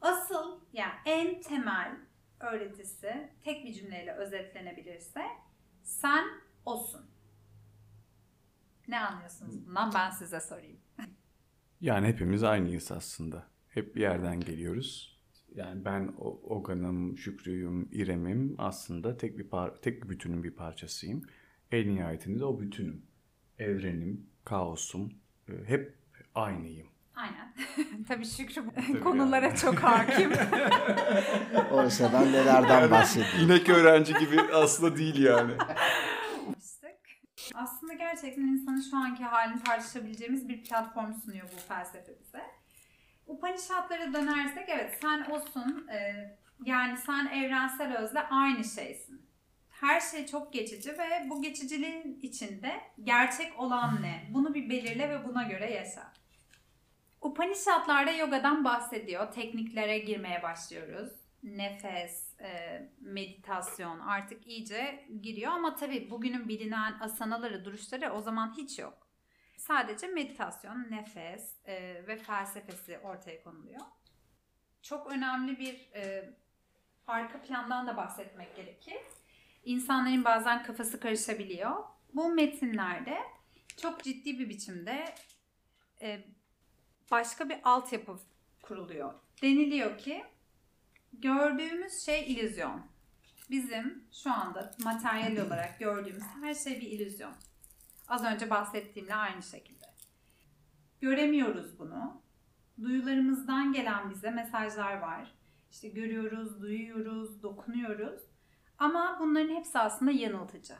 [0.00, 1.96] Asıl yani en temel
[2.40, 5.22] öğretisi tek bir cümleyle özetlenebilirse
[5.82, 6.24] sen
[6.64, 7.10] osun.
[8.88, 10.83] Ne anlıyorsunuz bundan ben size sorayım.
[11.84, 13.46] Yani hepimiz aynıyız aslında.
[13.68, 15.18] Hep bir yerden geliyoruz.
[15.54, 21.22] Yani ben Ogan'ım, Şükrü'yüm, İrem'im aslında tek bir par tek bir bütünün bir parçasıyım.
[21.72, 23.02] En nihayetinde de o bütünüm.
[23.58, 25.12] Evrenim, kaosum,
[25.48, 25.94] e, hep
[26.34, 26.88] aynıyım.
[27.14, 27.54] Aynen.
[28.08, 29.56] Tabii Şükrü Tabii konulara yani.
[29.56, 30.30] çok hakim.
[31.70, 33.50] Oysa ben nelerden bahsedeyim.
[33.50, 35.52] İnek öğrenci gibi aslında değil yani.
[37.54, 42.42] Aslında gerçekten insanın şu anki halini tartışabileceğimiz bir platform sunuyor bu felsefe bize.
[43.26, 46.14] Upanishadlara dönersek evet sen olsun e,
[46.64, 49.24] yani sen evrensel özle aynı şeysin.
[49.70, 54.28] Her şey çok geçici ve bu geçiciliğin içinde gerçek olan ne?
[54.30, 56.12] Bunu bir belirle ve buna göre yaşa.
[57.20, 59.32] Upanishadlarda yogadan bahsediyor.
[59.32, 61.10] Tekniklere girmeye başlıyoruz.
[61.42, 68.78] Nefes, e, meditasyon artık iyice giriyor ama tabii bugünün bilinen asanaları, duruşları o zaman hiç
[68.78, 69.08] yok.
[69.56, 73.80] Sadece meditasyon, nefes e, ve felsefesi ortaya konuluyor.
[74.82, 76.34] Çok önemli bir e,
[77.06, 78.98] arka plandan da bahsetmek gerekir.
[79.64, 81.84] İnsanların bazen kafası karışabiliyor.
[82.14, 83.18] Bu metinlerde
[83.76, 85.14] çok ciddi bir biçimde
[86.02, 86.24] e,
[87.10, 88.18] başka bir altyapı
[88.62, 89.14] kuruluyor.
[89.42, 90.24] Deniliyor ki
[91.24, 92.82] gördüğümüz şey illüzyon.
[93.50, 97.32] Bizim şu anda materyal olarak gördüğümüz her şey bir illüzyon.
[98.08, 99.84] Az önce bahsettiğimle aynı şekilde.
[101.00, 102.22] Göremiyoruz bunu.
[102.82, 105.34] Duyularımızdan gelen bize mesajlar var.
[105.70, 108.20] İşte görüyoruz, duyuyoruz, dokunuyoruz.
[108.78, 110.74] Ama bunların hepsi aslında yanıltıcı.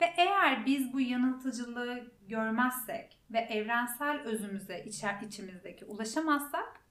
[0.00, 6.83] Ve eğer biz bu yanıltıcılığı görmezsek ve evrensel özümüze içer, içimizdeki ulaşamazsak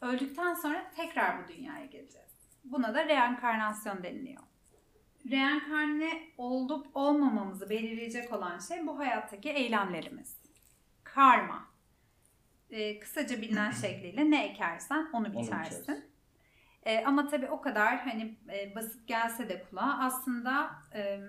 [0.00, 2.30] öldükten sonra tekrar bu dünyaya geleceğiz.
[2.64, 4.42] Buna da reenkarnasyon deniliyor.
[5.30, 10.36] Reenkarne olup olmamamızı belirleyecek olan şey bu hayattaki eylemlerimiz.
[11.04, 11.70] Karma.
[12.70, 15.82] Ee, kısaca bilinen şekliyle ne ekersen onu biçersin.
[15.82, 16.10] biçersin.
[16.82, 21.20] Ee, ama tabii o kadar hani e, basit gelse de kulağa aslında e,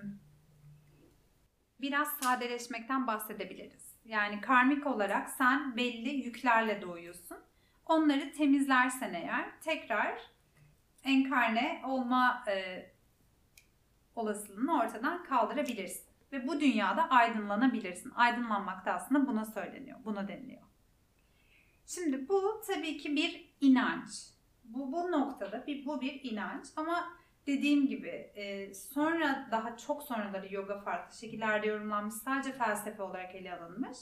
[1.80, 3.94] biraz sadeleşmekten bahsedebiliriz.
[4.04, 7.38] Yani karmik olarak sen belli yüklerle doğuyorsun.
[7.86, 10.20] Onları temizlersen eğer tekrar
[11.04, 12.86] enkarne olma e,
[14.16, 16.12] olasılığını ortadan kaldırabilirsin.
[16.32, 18.12] Ve bu dünyada aydınlanabilirsin.
[18.14, 20.62] Aydınlanmak da aslında buna söyleniyor, buna deniliyor.
[21.86, 24.10] Şimdi bu tabii ki bir inanç.
[24.64, 27.12] Bu, bu noktada bir, bu bir inanç ama
[27.46, 33.54] dediğim gibi e, sonra daha çok sonraları yoga farklı şekillerde yorumlanmış sadece felsefe olarak ele
[33.54, 33.98] alınmış.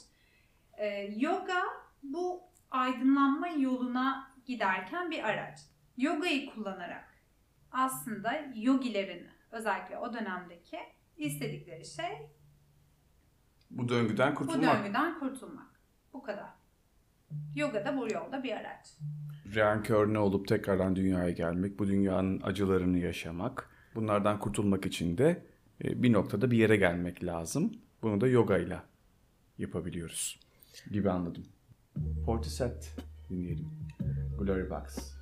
[0.77, 1.63] E, yoga
[2.03, 5.59] bu aydınlanma yoluna giderken bir araç.
[5.97, 7.13] Yogayı kullanarak
[7.71, 10.77] aslında yogilerin özellikle o dönemdeki
[11.17, 12.29] istedikleri şey
[13.71, 14.77] Bu döngüden bu kurtulmak.
[14.77, 15.67] döngüden kurtulmak.
[16.13, 16.49] Bu kadar.
[17.55, 18.87] Yoga da bu yolda bir araç.
[19.55, 23.69] Reenkörne olup tekrardan dünyaya gelmek, bu dünyanın acılarını yaşamak.
[23.95, 25.45] Bunlardan kurtulmak için de
[25.83, 27.71] e, bir noktada bir yere gelmek lazım.
[28.01, 28.79] Bunu da yoga ile
[29.57, 30.39] yapabiliyoruz
[30.91, 31.45] gibi anladım.
[32.25, 32.89] Portishead
[33.29, 33.69] dinleyelim.
[34.37, 35.13] Glory Box.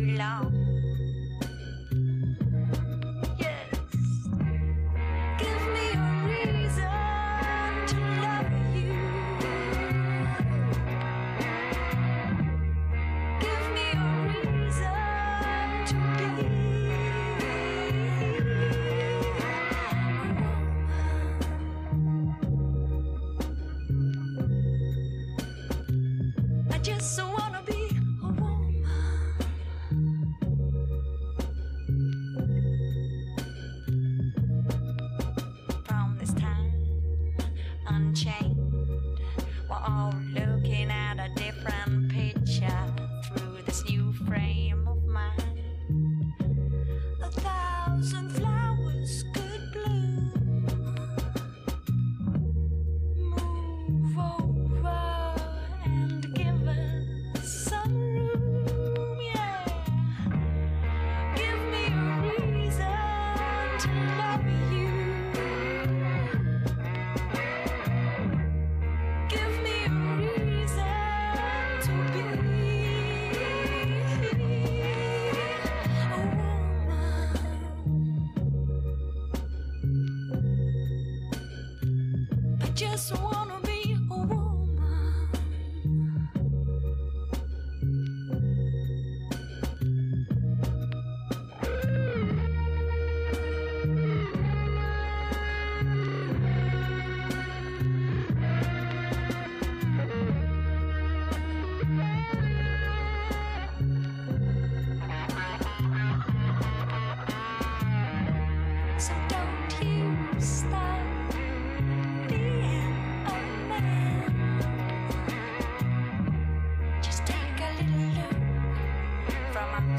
[0.00, 0.59] long.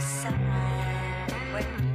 [0.02, 1.91] somewhere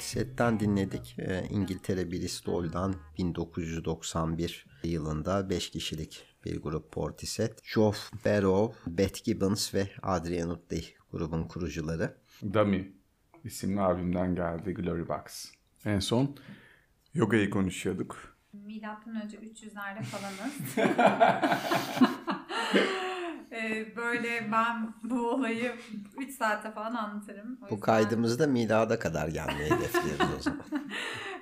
[0.00, 1.16] Portishead'den dinledik.
[1.18, 7.58] Ee, İngiltere Bristol'dan 1991 yılında 5 kişilik bir grup Portishead.
[7.74, 12.16] Geoff Barrow, Beth Gibbons ve Adrian Utley grubun kurucuları.
[12.52, 12.92] Dummy
[13.44, 15.52] isimli albümden geldi Glory Box.
[15.84, 16.36] En son
[17.14, 18.29] yogayı konuşuyorduk.
[18.52, 20.54] Milattan önce 300'lerde falanız.
[23.52, 25.76] Ee, böyle ben bu olayı
[26.18, 27.52] 3 saatte falan anlatırım.
[27.58, 30.64] O Bu yüzden- kaydımızda milada kadar gelmeyi hedefliyoruz o zaman.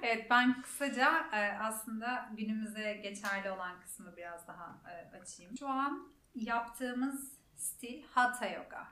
[0.03, 5.57] Evet ben kısaca e, aslında günümüze geçerli olan kısmı biraz daha e, açayım.
[5.59, 8.87] Şu an yaptığımız stil Hatha Yoga.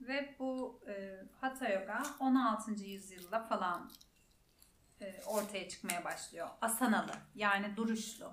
[0.00, 2.72] Ve bu e, Hatha Yoga 16.
[2.84, 3.90] yüzyılda falan
[5.26, 6.48] ortaya çıkmaya başlıyor.
[6.60, 8.32] Asanalı yani duruşlu,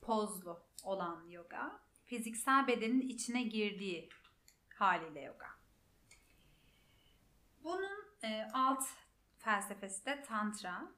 [0.00, 1.80] pozlu olan yoga.
[2.04, 4.08] Fiziksel bedenin içine girdiği
[4.74, 5.46] haliyle yoga.
[7.64, 8.84] Bunun e, alt
[9.38, 10.88] felsefesi de tantra.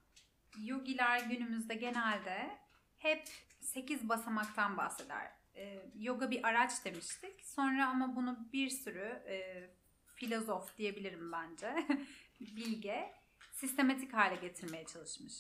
[0.59, 2.59] Yogiler günümüzde genelde
[2.99, 3.29] hep
[3.61, 5.33] 8 basamaktan bahseder.
[5.55, 7.47] E, yoga bir araç demiştik.
[7.47, 9.69] Sonra ama bunu bir sürü e,
[10.15, 11.87] filozof diyebilirim bence.
[12.41, 13.22] Bilge
[13.63, 15.35] sistematik hale getirmeye çalışmış.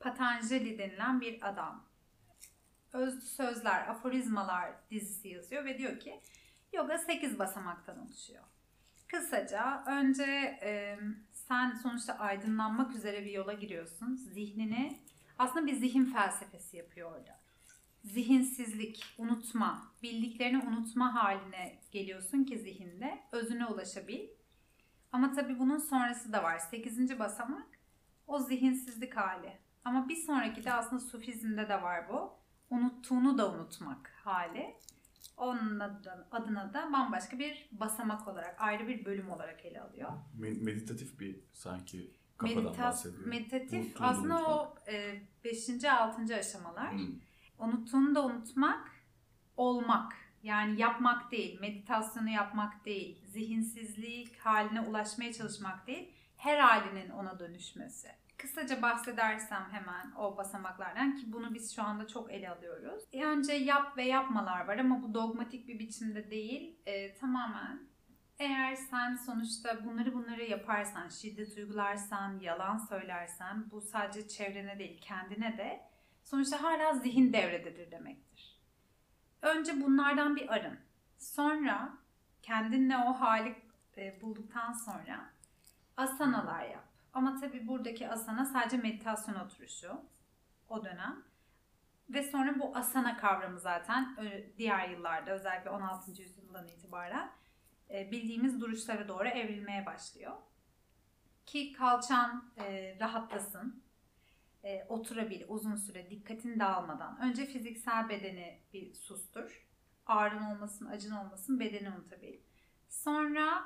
[0.00, 1.84] Patanjali denilen bir adam.
[2.92, 6.20] Özlü Sözler, Aforizmalar dizisi yazıyor ve diyor ki
[6.72, 8.44] yoga 8 basamaktan oluşuyor.
[9.08, 10.98] Kısaca önce e,
[11.32, 14.14] sen sonuçta aydınlanmak üzere bir yola giriyorsun.
[14.14, 15.00] Zihnini
[15.38, 17.40] aslında bir zihin felsefesi yapıyor orada.
[18.04, 24.28] Zihinsizlik, unutma, bildiklerini unutma haline geliyorsun ki zihinde özüne ulaşabil.
[25.16, 26.58] Ama tabii bunun sonrası da var.
[26.58, 27.18] 8.
[27.18, 27.66] basamak
[28.26, 29.58] o zihinsizlik hali.
[29.84, 32.32] Ama bir sonraki de aslında sufizmde de var bu.
[32.70, 34.74] Unuttuğunu da unutmak hali.
[35.36, 40.10] Onun adına, adına da bambaşka bir basamak olarak, ayrı bir bölüm olarak ele alıyor.
[40.40, 43.26] Me- meditatif bir sanki kafadan Meditas- bahsediyor.
[43.26, 44.74] meditatif Unuttuğunu aslında o
[45.44, 45.84] 5.
[45.92, 46.36] 6.
[46.36, 46.92] aşamalar.
[46.92, 47.14] Hmm.
[47.58, 48.90] Unuttuğunu da unutmak,
[49.56, 50.12] olmak.
[50.42, 58.08] Yani yapmak değil, meditasyonu yapmak değil, zihinsizlik haline ulaşmaya çalışmak değil, her halinin ona dönüşmesi.
[58.36, 63.02] Kısaca bahsedersem hemen o basamaklardan ki bunu biz şu anda çok ele alıyoruz.
[63.12, 67.80] E, Önce yap ve yapmalar var ama bu dogmatik bir biçimde değil, e, tamamen
[68.38, 75.58] eğer sen sonuçta bunları bunları yaparsan, şiddet uygularsan, yalan söylersen bu sadece çevrene değil kendine
[75.58, 75.80] de
[76.24, 78.35] sonuçta hala zihin devrededir demektir.
[79.42, 80.78] Önce bunlardan bir arın.
[81.18, 81.92] Sonra
[82.42, 83.56] kendinle o hali
[83.96, 85.30] e, bulduktan sonra
[85.96, 86.84] asanalar yap.
[87.12, 90.00] Ama tabii buradaki asana sadece meditasyon oturuşu
[90.68, 91.22] o dönem.
[92.10, 94.16] Ve sonra bu asana kavramı zaten
[94.58, 96.22] diğer yıllarda özellikle 16.
[96.22, 97.30] yüzyıldan itibaren
[97.90, 100.32] e, bildiğimiz duruşlara doğru evrilmeye başlıyor.
[101.46, 103.82] Ki kalçan e, rahatlasın,
[104.66, 107.18] e, oturabil uzun süre dikkatin dağılmadan.
[107.20, 109.66] Önce fiziksel bedeni bir sustur.
[110.06, 112.38] Ağrın olmasın, acın olmasın bedeni unutabil.
[112.88, 113.64] Sonra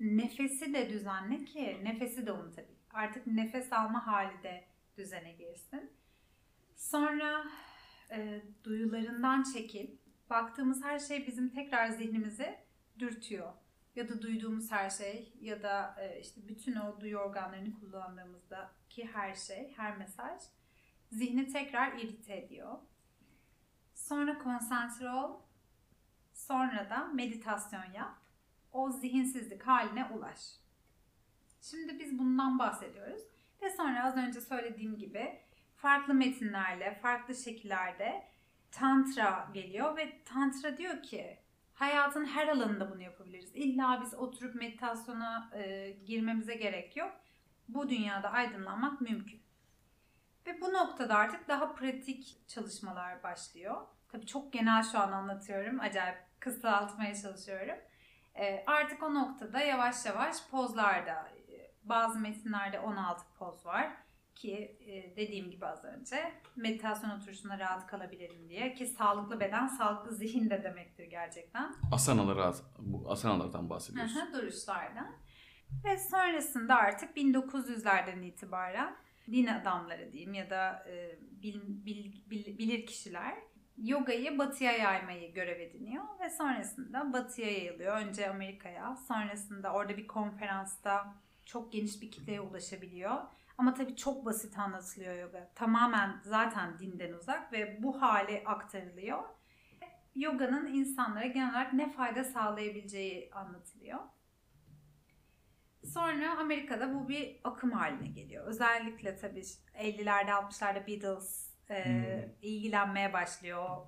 [0.00, 2.74] nefesi de düzenle ki nefesi de unutabil.
[2.90, 4.64] Artık nefes alma hali de
[4.96, 5.90] düzene girsin.
[6.76, 7.44] Sonra
[8.10, 9.90] e, duyularından çekil.
[10.30, 12.58] Baktığımız her şey bizim tekrar zihnimizi
[12.98, 13.52] dürtüyor.
[13.94, 19.34] Ya da duyduğumuz her şey ya da e, işte bütün o duyu organlarını kullandığımızdaki her
[19.34, 20.42] şey, her mesaj
[21.12, 22.78] zihni tekrar irite ediyor.
[23.94, 25.40] Sonra konsantre ol.
[26.34, 28.18] Sonra da meditasyon yap.
[28.72, 30.40] O zihinsizlik haline ulaş.
[31.60, 33.22] Şimdi biz bundan bahsediyoruz.
[33.62, 35.40] Ve sonra az önce söylediğim gibi
[35.76, 38.24] farklı metinlerle, farklı şekillerde
[38.70, 41.38] tantra geliyor ve tantra diyor ki
[41.82, 43.50] hayatın her alanında bunu yapabiliriz.
[43.54, 47.12] İlla biz oturup meditasyona e, girmemize gerek yok.
[47.68, 49.42] Bu dünyada aydınlanmak mümkün.
[50.46, 53.86] Ve bu noktada artık daha pratik çalışmalar başlıyor.
[54.08, 55.80] Tabii çok genel şu an anlatıyorum.
[55.80, 57.76] Acayip kısaltmaya çalışıyorum.
[58.34, 63.92] E, artık o noktada yavaş yavaş pozlarda e, bazı metinlerde 16 poz var
[64.42, 70.14] ki e, dediğim gibi az önce meditasyon oturuşunda rahat kalabilelim diye ki sağlıklı beden sağlıklı
[70.14, 71.74] zihin de demektir gerçekten.
[71.92, 74.20] Asanaları, bu asanalardan Hı bahsediyorsun.
[74.20, 75.16] hı, duruşlardan.
[75.84, 78.96] Ve sonrasında artık 1900'lerden itibaren
[79.32, 83.34] din adamları diyeyim ya da e, bil, bil, bil- bilir kişiler
[83.76, 87.96] yogayı batıya yaymayı görev ediniyor ve sonrasında batıya yayılıyor.
[87.96, 91.14] Önce Amerika'ya, sonrasında orada bir konferansta
[91.44, 93.16] çok geniş bir kitleye ulaşabiliyor.
[93.62, 95.50] Ama tabii çok basit anlatılıyor yoga.
[95.54, 99.22] Tamamen zaten dinden uzak ve bu hale aktarılıyor.
[100.14, 103.98] Yoga'nın insanlara genel olarak ne fayda sağlayabileceği anlatılıyor.
[105.84, 108.46] Sonra Amerika'da bu bir akım haline geliyor.
[108.46, 109.42] Özellikle tabii
[109.74, 113.86] 50'lerde 60'larda Beatles e, ilgilenmeye başlıyor.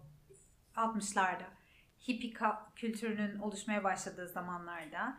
[0.76, 1.46] 60'larda
[2.08, 2.32] hippie
[2.76, 5.16] kültürünün oluşmaya başladığı zamanlarda.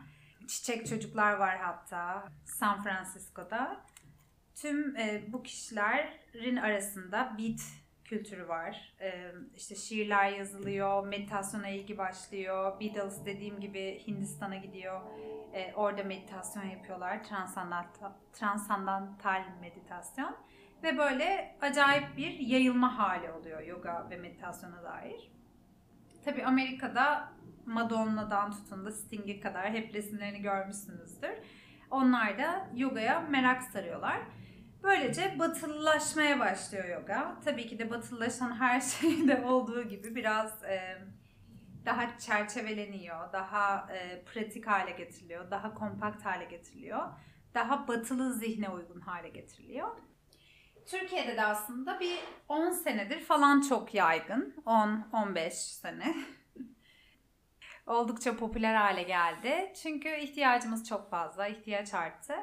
[0.47, 3.85] Çiçek çocuklar var hatta San Francisco'da.
[4.55, 7.61] Tüm e, bu kişilerin arasında beat
[8.03, 8.95] kültürü var.
[9.01, 12.79] E, işte şiirler yazılıyor, meditasyona ilgi başlıyor.
[12.79, 15.01] Beatles dediğim gibi Hindistan'a gidiyor.
[15.53, 17.23] E, orada meditasyon yapıyorlar.
[17.23, 20.35] Transandantal, transandantal meditasyon.
[20.83, 25.31] Ve böyle acayip bir yayılma hali oluyor yoga ve meditasyona dair.
[26.25, 27.33] Tabii Amerika'da
[27.65, 31.31] Madonna'dan tutun da Sting'e kadar hep resimlerini görmüşsünüzdür.
[31.91, 34.21] Onlar da yogaya merak sarıyorlar.
[34.86, 37.36] Böylece batılılaşmaya başlıyor yoga.
[37.45, 40.97] Tabii ki de batılılaşan her şeyde olduğu gibi biraz e,
[41.86, 47.09] daha çerçeveleniyor, daha e, pratik hale getiriliyor, daha kompakt hale getiriliyor.
[47.53, 49.97] Daha batılı zihne uygun hale getiriliyor.
[50.86, 52.19] Türkiye'de de aslında bir
[52.49, 54.55] 10 senedir falan çok yaygın.
[54.65, 56.15] 10-15 sene.
[57.88, 59.73] Oldukça popüler hale geldi.
[59.83, 62.36] Çünkü ihtiyacımız çok fazla, ihtiyaç arttı.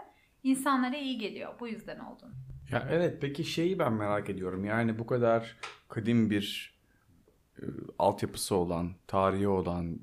[0.43, 1.53] İnsanlara iyi geliyor.
[1.61, 2.31] Bu yüzden oldu.
[2.71, 4.65] Ya evet peki şeyi ben merak ediyorum.
[4.65, 5.57] Yani bu kadar
[5.89, 6.75] kadim bir
[7.59, 7.65] e,
[7.99, 9.99] altyapısı olan, tarihi olan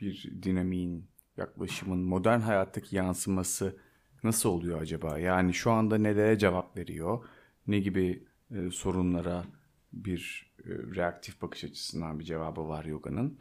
[0.00, 3.76] bir dinamiğin, yaklaşımın modern hayattaki yansıması
[4.24, 5.18] nasıl oluyor acaba?
[5.18, 7.24] Yani şu anda nelere cevap veriyor?
[7.66, 9.44] Ne gibi e, sorunlara
[9.92, 13.38] bir e, reaktif bakış açısından bir cevabı var yoganın?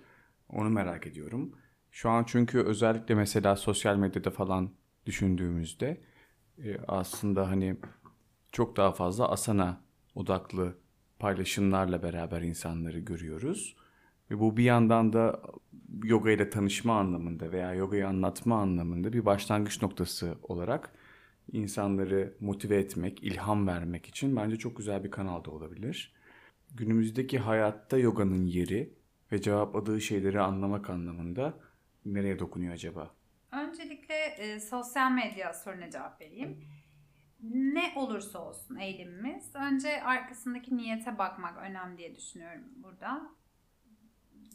[0.50, 1.56] Onu merak ediyorum.
[1.92, 4.72] Şu an çünkü özellikle mesela sosyal medyada falan
[5.06, 6.02] düşündüğümüzde
[6.88, 7.78] aslında hani
[8.52, 9.82] çok daha fazla asana
[10.16, 10.76] odaklı
[11.20, 13.76] paylaşımlarla beraber insanları görüyoruz.
[14.32, 15.42] Ve bu bir yandan da
[16.04, 20.94] yoga ile tanışma anlamında veya yogayı anlatma anlamında bir başlangıç noktası olarak
[21.52, 26.14] insanları motive etmek, ilham vermek için bence çok güzel bir kanal da olabilir.
[26.76, 28.94] Günümüzdeki hayatta yoganın yeri
[29.32, 31.54] ve cevapladığı şeyleri anlamak anlamında
[32.06, 33.12] nereye dokunuyor acaba?
[33.52, 36.68] Öncelikle e, sosyal medya soruna cevap vereyim.
[37.44, 43.30] Ne olursa olsun eğilimimiz, önce arkasındaki niyete bakmak önemli diye düşünüyorum burada.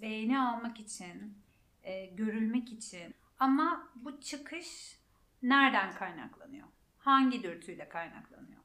[0.03, 1.43] Beğeni almak için,
[1.83, 3.15] e, görülmek için.
[3.39, 4.99] Ama bu çıkış
[5.43, 6.67] nereden kaynaklanıyor?
[6.99, 8.61] Hangi dürtüyle kaynaklanıyor?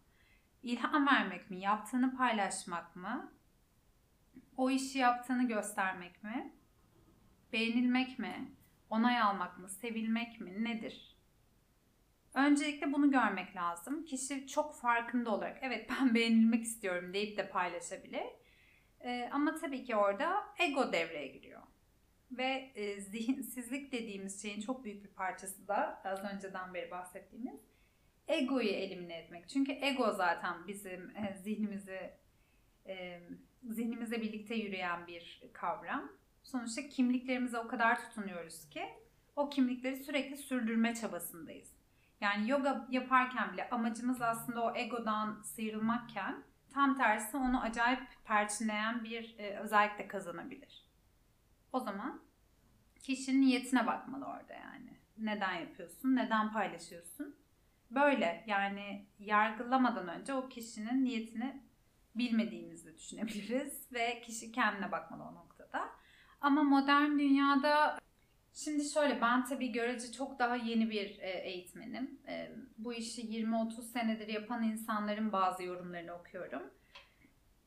[0.63, 1.59] İlham vermek mi?
[1.59, 3.31] Yaptığını paylaşmak mı?
[4.57, 6.53] O işi yaptığını göstermek mi?
[7.53, 8.51] Beğenilmek mi?
[8.91, 9.69] Onay almak mı?
[9.69, 10.63] Sevilmek mi?
[10.63, 11.17] Nedir?
[12.33, 14.05] Öncelikle bunu görmek lazım.
[14.05, 18.23] Kişi çok farkında olarak evet ben beğenilmek istiyorum deyip de paylaşabilir.
[18.99, 21.61] Ee, ama tabii ki orada ego devreye giriyor.
[22.31, 27.59] Ve e, zihinsizlik dediğimiz şeyin çok büyük bir parçası da az önceden beri bahsettiğimiz
[28.27, 29.49] egoyu elimine etmek.
[29.49, 32.13] Çünkü ego zaten bizim e, zihnimizi
[32.87, 33.21] e,
[33.69, 36.20] zihnimizle birlikte yürüyen bir kavram.
[36.43, 38.89] Sonuçta kimliklerimize o kadar tutunuyoruz ki
[39.35, 41.69] o kimlikleri sürekli sürdürme çabasındayız.
[42.21, 49.35] Yani yoga yaparken bile amacımız aslında o egodan sıyrılmakken tam tersi onu acayip perçinleyen bir
[49.37, 50.85] e, özellik de kazanabilir.
[51.73, 52.21] O zaman
[53.01, 54.97] kişinin niyetine bakmalı orada yani.
[55.17, 56.15] Neden yapıyorsun?
[56.15, 57.35] Neden paylaşıyorsun?
[57.91, 61.61] Böyle yani yargılamadan önce o kişinin niyetini
[62.15, 65.50] bilmediğimizi düşünebiliriz ve kişi kendine bakmalı o noktada.
[66.41, 67.99] Ama modern dünyada
[68.53, 72.19] şimdi şöyle ben tabii görece çok daha yeni bir e, eğitmenim.
[72.27, 76.63] E, bu işi 20-30 senedir yapan insanların bazı yorumlarını okuyorum.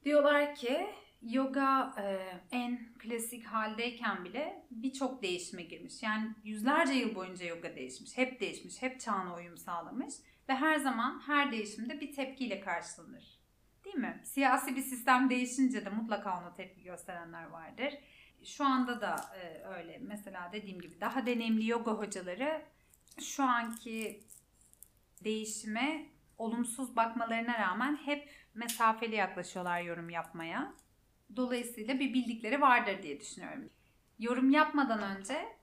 [0.04, 0.86] Diyorlar ki
[1.22, 2.18] yoga e,
[2.50, 6.02] en klasik haldeyken bile birçok değişime girmiş.
[6.02, 8.18] Yani yüzlerce yıl boyunca yoga değişmiş.
[8.18, 10.14] Hep değişmiş, hep çağına uyum sağlamış.
[10.48, 13.40] Ve her zaman her değişimde bir tepkiyle karşılanır.
[13.84, 14.20] Değil mi?
[14.24, 17.94] Siyasi bir sistem değişince de mutlaka ona tepki gösterenler vardır.
[18.45, 19.99] Şu anda da e, öyle.
[20.03, 22.62] Mesela dediğim gibi daha deneyimli yoga hocaları
[23.20, 24.24] şu anki
[25.24, 26.07] değişime
[26.38, 30.74] olumsuz bakmalarına rağmen hep mesafeli yaklaşıyorlar yorum yapmaya.
[31.36, 33.70] Dolayısıyla bir bildikleri vardır diye düşünüyorum.
[34.18, 35.57] Yorum yapmadan önce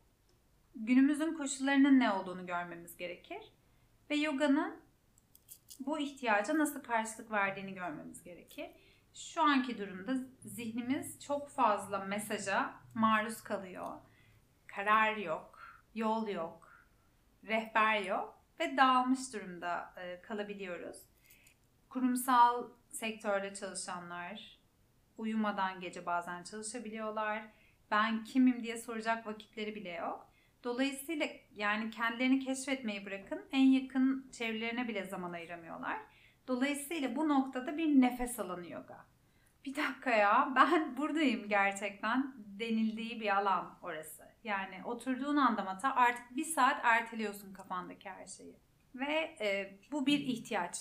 [0.75, 3.41] günümüzün koşullarının ne olduğunu görmemiz gerekir.
[4.09, 4.75] Ve yoganın
[5.79, 8.69] bu ihtiyaca nasıl karşılık verdiğini görmemiz gerekir.
[9.13, 13.97] Şu anki durumda zihnimiz çok fazla mesaja maruz kalıyor.
[14.67, 15.59] Karar yok,
[15.95, 16.87] yol yok,
[17.47, 20.97] rehber yok ve dağılmış durumda e, kalabiliyoruz.
[21.89, 24.59] Kurumsal sektörde çalışanlar
[25.17, 27.43] uyumadan gece bazen çalışabiliyorlar.
[27.91, 30.27] Ben kimim diye soracak vakitleri bile yok.
[30.63, 35.99] Dolayısıyla yani kendilerini keşfetmeyi bırakın en yakın çevrelerine bile zaman ayıramıyorlar.
[36.47, 39.05] Dolayısıyla bu noktada bir nefes alanı yoga.
[39.65, 44.23] Bir dakika ya ben buradayım gerçekten denildiği bir alan orası.
[44.43, 48.55] Yani oturduğun anda mata artık bir saat erteliyorsun kafandaki her şeyi.
[48.95, 50.77] Ve e, bu bir ihtiyaç.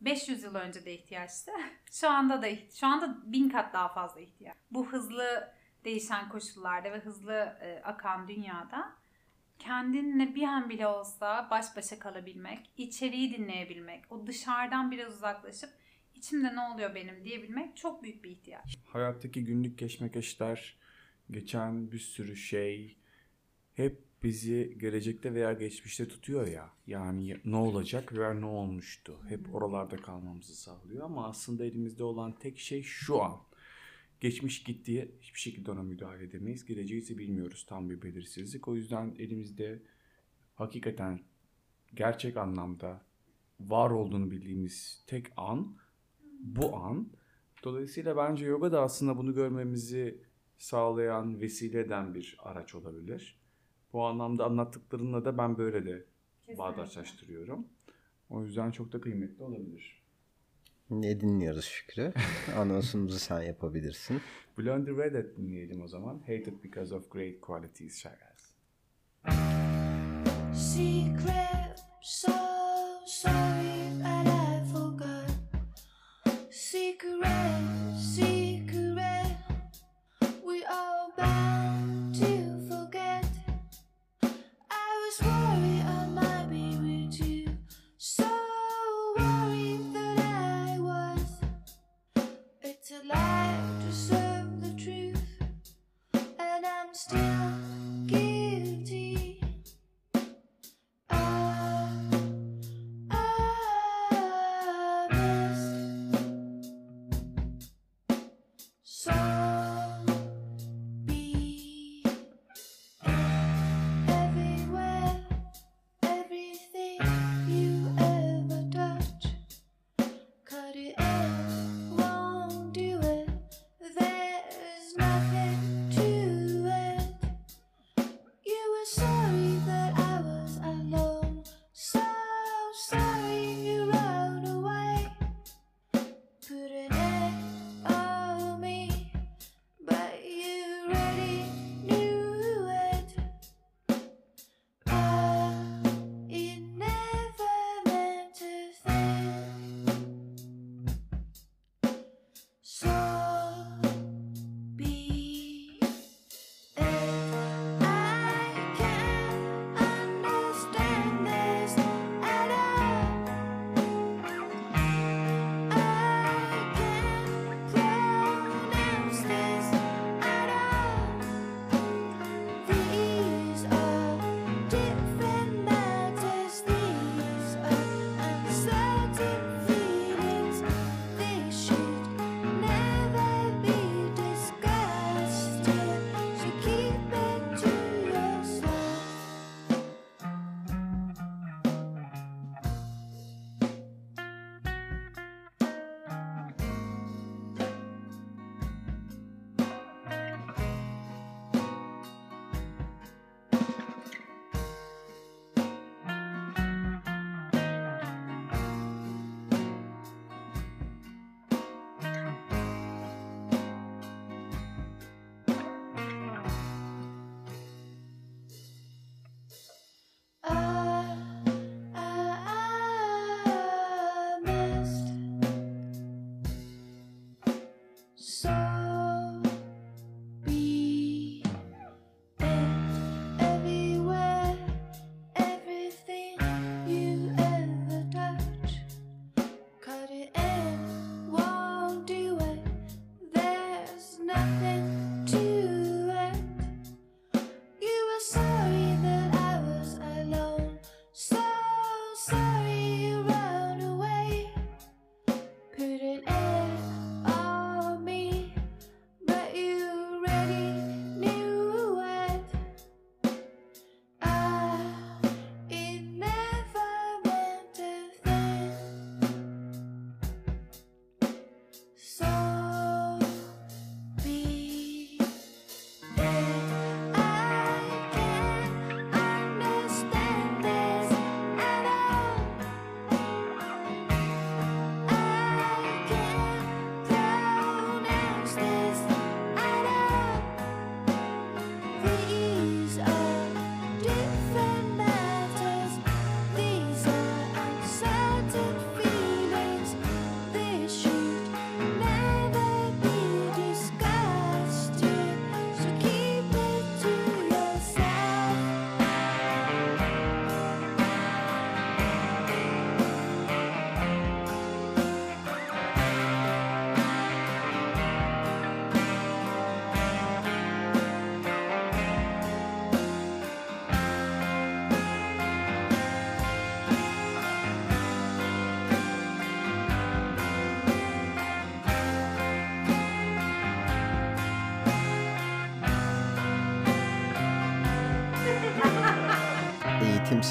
[0.00, 1.50] 500 yıl önce de ihtiyaçtı.
[1.92, 2.46] Şu anda da
[2.80, 4.56] şu anda bin kat daha fazla ihtiyaç.
[4.70, 8.97] Bu hızlı değişen koşullarda ve hızlı e, akan dünyada
[9.58, 15.70] kendinle bir an bile olsa baş başa kalabilmek, içeriği dinleyebilmek, o dışarıdan biraz uzaklaşıp
[16.14, 18.78] içimde ne oluyor benim diyebilmek çok büyük bir ihtiyaç.
[18.86, 20.76] Hayattaki günlük keşmekeşler,
[21.30, 22.96] geçen bir sürü şey
[23.74, 26.70] hep bizi gelecekte veya geçmişte tutuyor ya.
[26.86, 29.18] Yani ne olacak veya ne olmuştu.
[29.28, 33.40] Hep oralarda kalmamızı sağlıyor ama aslında elimizde olan tek şey şu an.
[34.20, 36.64] Geçmiş gittiği hiçbir şekilde ona müdahale edemeyiz.
[36.64, 38.68] Geleceği ise bilmiyoruz tam bir belirsizlik.
[38.68, 39.82] O yüzden elimizde
[40.54, 41.20] hakikaten
[41.94, 43.02] gerçek anlamda
[43.60, 45.76] var olduğunu bildiğimiz tek an
[46.40, 47.08] bu an.
[47.64, 50.20] Dolayısıyla bence yoga da aslında bunu görmemizi
[50.58, 53.38] sağlayan, vesile eden bir araç olabilir.
[53.92, 56.06] Bu anlamda anlattıklarınla da ben böyle de
[56.58, 57.66] bağdaşlaştırıyorum.
[58.30, 59.97] O yüzden çok da kıymetli olabilir.
[60.90, 62.12] Ne dinliyoruz Şükrü?
[62.56, 64.20] Anonsumuzu sen yapabilirsin.
[64.58, 66.18] Blondie Redhead dinleyelim o zaman.
[66.18, 68.54] Hated because of great qualities Şaraz.
[70.54, 72.32] Secret, so
[73.06, 73.57] sorry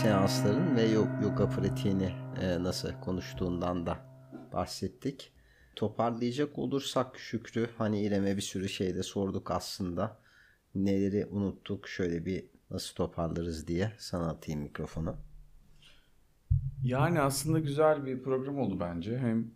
[0.01, 3.97] seansların ve yo- yoga pratiğini e, nasıl konuştuğundan da
[4.53, 5.33] bahsettik.
[5.75, 10.17] Toparlayacak olursak Şükrü hani İrem'e bir sürü şey de sorduk aslında.
[10.75, 15.15] Neleri unuttuk şöyle bir nasıl toparlarız diye sana atayım mikrofonu.
[16.83, 19.17] Yani aslında güzel bir program oldu bence.
[19.17, 19.51] Hem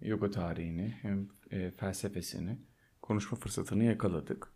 [0.00, 2.58] yoga tarihini hem e, felsefesini
[3.02, 4.52] konuşma fırsatını yakaladık.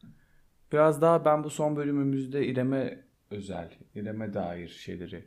[0.72, 5.24] Biraz daha ben bu son bölümümüzde İrem'e özel, İrem'e dair şeyleri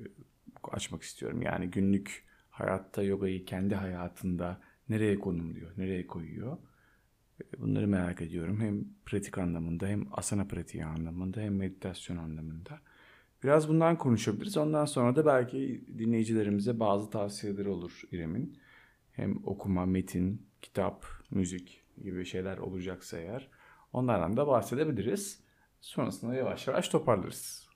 [0.00, 0.02] e,
[0.64, 1.42] açmak istiyorum.
[1.42, 6.58] Yani günlük hayatta yogayı kendi hayatında nereye konumluyor, nereye koyuyor.
[7.42, 8.60] E, Bunları merak ediyorum.
[8.60, 12.80] Hem pratik anlamında hem asana pratiği anlamında hem meditasyon anlamında.
[13.44, 14.56] Biraz bundan konuşabiliriz.
[14.56, 18.58] Ondan sonra da belki dinleyicilerimize bazı tavsiyeleri olur İrem'in.
[19.12, 23.48] Hem okuma, metin, kitap, müzik gibi şeyler olacaksa eğer
[23.92, 25.40] onlardan da bahsedebiliriz.
[25.80, 27.68] Sonrasında yavaş yavaş toparlarız.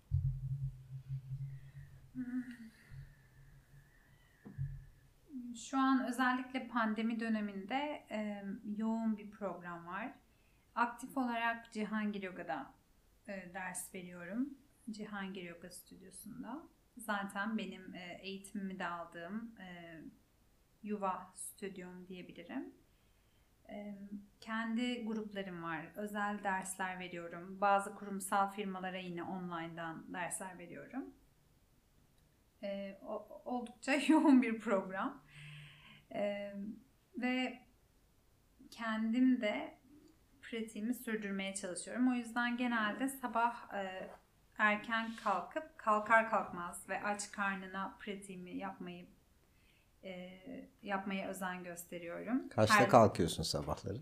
[5.56, 8.44] Şu an özellikle pandemi döneminde e,
[8.76, 10.14] yoğun bir program var.
[10.74, 12.74] Aktif olarak Cihangir Yoga'da
[13.28, 14.48] e, ders veriyorum.
[14.90, 16.62] Cihangir Yoga Stüdyosu'nda.
[16.96, 19.98] Zaten benim e, eğitimimi de aldığım e,
[20.82, 22.74] yuva stüdyom diyebilirim.
[24.40, 25.86] Kendi gruplarım var.
[25.96, 27.60] Özel dersler veriyorum.
[27.60, 31.04] Bazı kurumsal firmalara yine online'dan dersler veriyorum.
[33.44, 35.22] Oldukça yoğun bir program.
[37.16, 37.58] Ve
[38.70, 39.78] kendim de
[40.42, 42.08] pratiğimi sürdürmeye çalışıyorum.
[42.08, 43.68] O yüzden genelde sabah
[44.58, 49.06] erken kalkıp kalkar kalkmaz ve aç karnına pratiğimi yapmayı
[50.04, 50.40] e,
[50.82, 52.48] yapmaya özen gösteriyorum.
[52.48, 53.98] Kaçta Her- kalkıyorsun sabahları?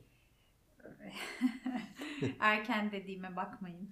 [2.40, 3.90] Erken dediğime bakmayın.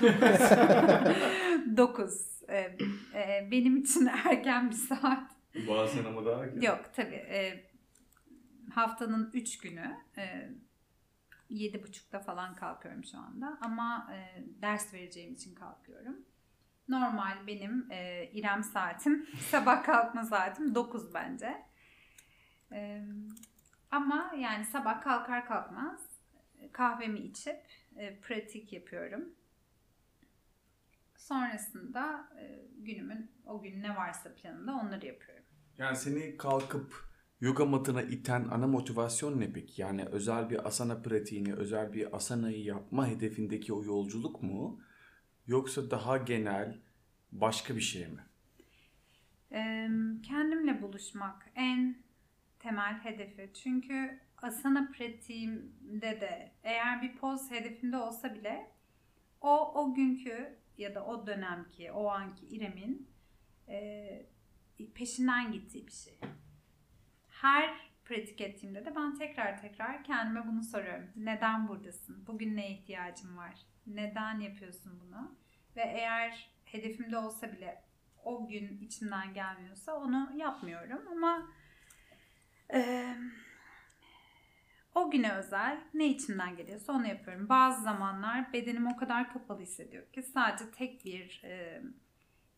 [1.76, 2.42] 9.
[3.50, 5.30] benim için erken bir saat.
[5.68, 7.14] Bazen ama daha Yok tabii.
[7.14, 7.64] e,
[8.70, 10.50] haftanın 3 günü e,
[11.50, 13.58] yedi buçukta falan kalkıyorum şu anda.
[13.60, 16.16] Ama e, ders vereceğim için kalkıyorum.
[16.88, 21.64] Normal benim e, İrem saatim, sabah kalkma saatim 9 bence.
[22.72, 23.02] E,
[23.90, 26.00] ama yani sabah kalkar kalkmaz
[26.58, 27.60] e, kahvemi içip
[27.96, 29.24] e, pratik yapıyorum.
[31.16, 35.44] Sonrasında e, günümün o gün ne varsa planında onları yapıyorum.
[35.78, 37.08] Yani seni kalkıp
[37.40, 39.82] yoga matına iten ana motivasyon ne peki?
[39.82, 44.80] Yani özel bir asana pratiğini, özel bir asanayı yapma hedefindeki o yolculuk mu?
[45.48, 46.78] Yoksa daha genel
[47.32, 48.24] başka bir şey mi?
[50.22, 52.02] Kendimle buluşmak en
[52.58, 53.50] temel hedefi.
[53.54, 58.70] Çünkü asana pratiğimde de eğer bir poz hedefimde olsa bile
[59.40, 63.08] o o günkü ya da o dönemki, o anki İrem'in
[63.68, 64.26] eee,
[64.94, 66.18] peşinden gittiği bir şey.
[67.28, 71.06] Her pratik ettiğimde de ben tekrar tekrar kendime bunu soruyorum.
[71.16, 72.26] Neden buradasın?
[72.26, 73.54] Bugün neye ihtiyacın var?
[73.94, 75.36] Neden yapıyorsun bunu?
[75.76, 77.82] Ve eğer hedefimde olsa bile
[78.24, 81.50] o gün içimden gelmiyorsa onu yapmıyorum ama
[82.72, 83.16] eee,
[84.94, 87.48] o güne özel ne içimden geliyorsa onu yapıyorum.
[87.48, 91.82] Bazı zamanlar bedenim o kadar kapalı hissediyor ki sadece tek bir eee,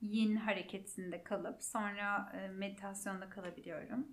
[0.01, 4.09] yin hareketinde kalıp sonra e, meditasyonda kalabiliyorum.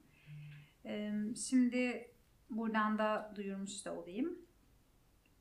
[0.86, 1.14] Eee,
[1.50, 2.12] Şimdi
[2.50, 4.47] buradan da duyurmuş da olayım.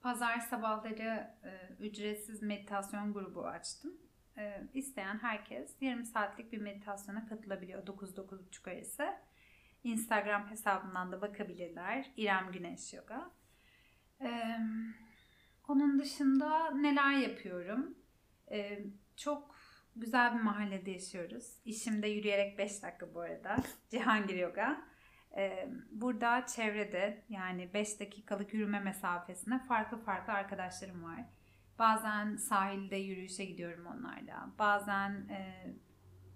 [0.07, 3.93] Pazar sabahları e, ücretsiz meditasyon grubu açtım.
[4.39, 9.07] E, isteyen herkes yarım saatlik bir meditasyona katılabiliyor 9-9.30 arası.
[9.85, 12.13] Instagram hesabından da bakabilirler.
[12.17, 13.31] İrem Güneş Yoga.
[14.21, 14.59] E,
[15.69, 17.99] onun dışında neler yapıyorum?
[18.51, 18.79] E,
[19.17, 19.57] çok
[19.97, 21.57] güzel bir mahallede yaşıyoruz.
[21.65, 23.57] İşimde yürüyerek 5 dakika bu arada.
[23.91, 24.87] Cihangir Yoga.
[25.91, 31.25] Burada çevrede yani 5 dakikalık yürüme mesafesinde farklı farklı arkadaşlarım var.
[31.79, 34.51] Bazen sahilde yürüyüşe gidiyorum onlarla.
[34.59, 35.67] Bazen e,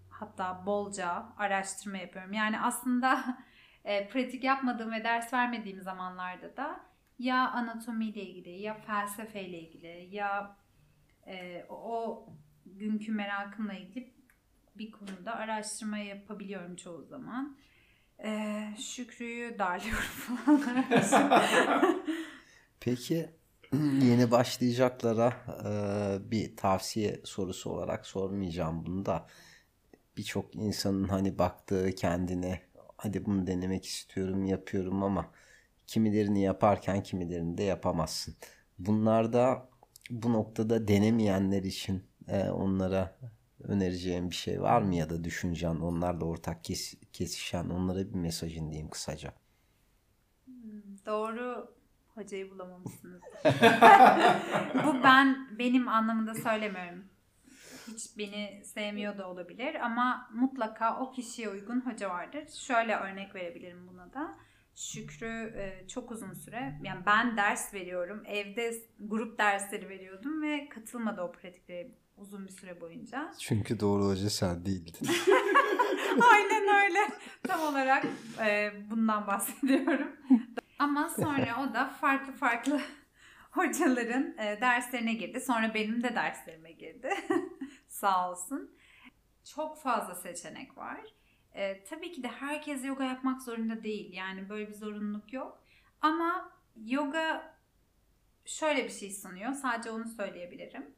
[0.09, 2.33] hatta bolca araştırma yapıyorum.
[2.33, 3.39] Yani aslında
[3.85, 6.81] e, pratik yapmadığım ve ders vermediğim zamanlarda da
[7.19, 10.57] ya anatomiyle ilgili ya felsefeyle ilgili ya
[11.27, 12.27] e, o
[12.67, 14.15] günkü merakımla ilgili
[14.77, 17.57] bir konuda araştırma yapabiliyorum çoğu zaman.
[18.25, 20.85] Ee, Şükrü'yü darlıyorum falan.
[22.81, 23.31] Peki
[24.03, 25.33] yeni başlayacaklara
[25.65, 29.27] e, bir tavsiye sorusu olarak sormayacağım bunu da
[30.17, 32.61] birçok insanın hani baktığı kendine
[32.97, 35.31] hadi bunu denemek istiyorum yapıyorum ama
[35.87, 38.35] kimilerini yaparken kimilerini de yapamazsın.
[38.79, 39.69] Bunlarda
[40.11, 43.19] bu noktada denemeyenler için e, onlara
[43.65, 48.71] önereceğin bir şey var mı ya da düşüncen onlarla ortak kes- kesişen onlara bir mesajın
[48.71, 49.33] diyeyim kısaca.
[51.07, 51.75] Doğru
[52.15, 53.23] hocayı bulamamışsınız.
[54.85, 57.05] Bu ben benim anlamında söylemiyorum.
[57.87, 62.49] Hiç beni sevmiyor da olabilir ama mutlaka o kişiye uygun hoca vardır.
[62.49, 64.39] Şöyle örnek verebilirim buna da.
[64.75, 68.23] Şükrü e, çok uzun süre yani ben ders veriyorum.
[68.27, 71.91] Evde grup dersleri veriyordum ve katılmadı o pratiklere
[72.21, 73.33] uzun bir süre boyunca.
[73.39, 75.09] Çünkü doğru hoca sen değildin.
[76.33, 76.99] Aynen öyle.
[77.43, 78.07] Tam olarak
[78.41, 80.17] e, bundan bahsediyorum.
[80.79, 82.81] Ama sonra o da farklı farklı
[83.51, 85.41] hocaların e, derslerine girdi.
[85.41, 87.11] Sonra benim de derslerime girdi.
[87.89, 88.71] Sağ olsun.
[89.55, 91.01] Çok fazla seçenek var.
[91.55, 94.13] E, tabii ki de herkes yoga yapmak zorunda değil.
[94.13, 95.63] Yani böyle bir zorunluluk yok.
[96.03, 96.53] Ama
[96.87, 97.55] yoga
[98.45, 99.53] şöyle bir şey sunuyor.
[99.53, 100.95] Sadece onu söyleyebilirim.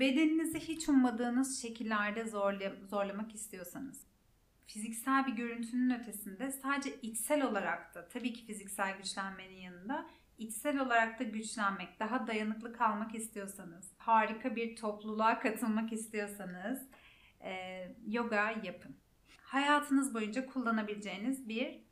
[0.00, 4.06] Bedeninizi hiç ummadığınız şekillerde zorla, zorlamak istiyorsanız,
[4.66, 10.06] fiziksel bir görüntünün ötesinde sadece içsel olarak da tabii ki fiziksel güçlenmenin yanında
[10.38, 16.88] içsel olarak da güçlenmek, daha dayanıklı kalmak istiyorsanız, harika bir topluluğa katılmak istiyorsanız
[17.40, 18.96] e, yoga yapın.
[19.42, 21.82] Hayatınız boyunca kullanabileceğiniz bir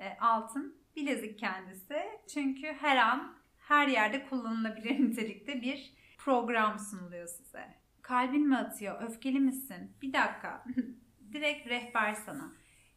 [0.00, 2.02] e, altın bilezik kendisi.
[2.34, 7.74] Çünkü her an her yerde kullanılabilir nitelikte bir program sunuluyor size.
[8.02, 9.02] Kalbin mi atıyor?
[9.02, 9.92] Öfkeli misin?
[10.02, 10.64] Bir dakika.
[11.32, 12.52] Direkt rehber sana.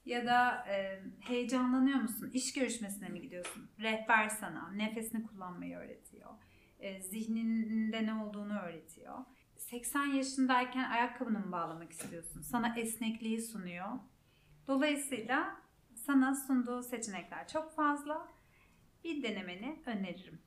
[0.05, 2.29] Ya da e, heyecanlanıyor musun?
[2.33, 3.69] İş görüşmesine mi gidiyorsun?
[3.79, 4.71] Rehber sana.
[4.71, 6.29] Nefesini kullanmayı öğretiyor.
[6.79, 9.17] E, zihninde ne olduğunu öğretiyor.
[9.57, 12.41] 80 yaşındayken ayakkabını mı bağlamak istiyorsun?
[12.41, 13.87] Sana esnekliği sunuyor.
[14.67, 15.57] Dolayısıyla
[15.95, 18.27] sana sunduğu seçenekler çok fazla.
[19.03, 20.41] Bir denemeni öneririm.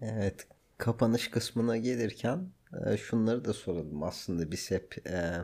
[0.00, 0.48] Evet,
[0.78, 2.50] kapanış kısmına gelirken
[2.86, 4.02] e, şunları da soralım.
[4.02, 5.34] Aslında biz hep e,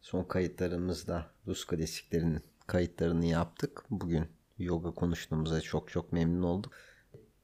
[0.00, 3.84] son kayıtlarımızda Rus klasiklerinin kayıtlarını yaptık.
[3.90, 4.24] Bugün
[4.58, 6.72] yoga konuştuğumuza çok çok memnun olduk.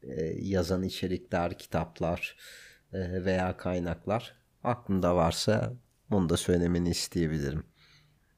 [0.03, 2.37] E, yazan içerikler, kitaplar
[2.93, 5.75] veya kaynaklar aklında varsa
[6.11, 7.65] onu da söylemeni isteyebilirim.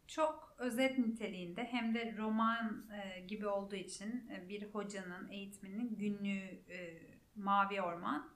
[0.07, 6.43] Çok özet niteliğinde hem de roman e, gibi olduğu için e, bir hocanın eğitiminin günlüğü
[6.69, 7.03] e,
[7.37, 8.31] Mavi Orman,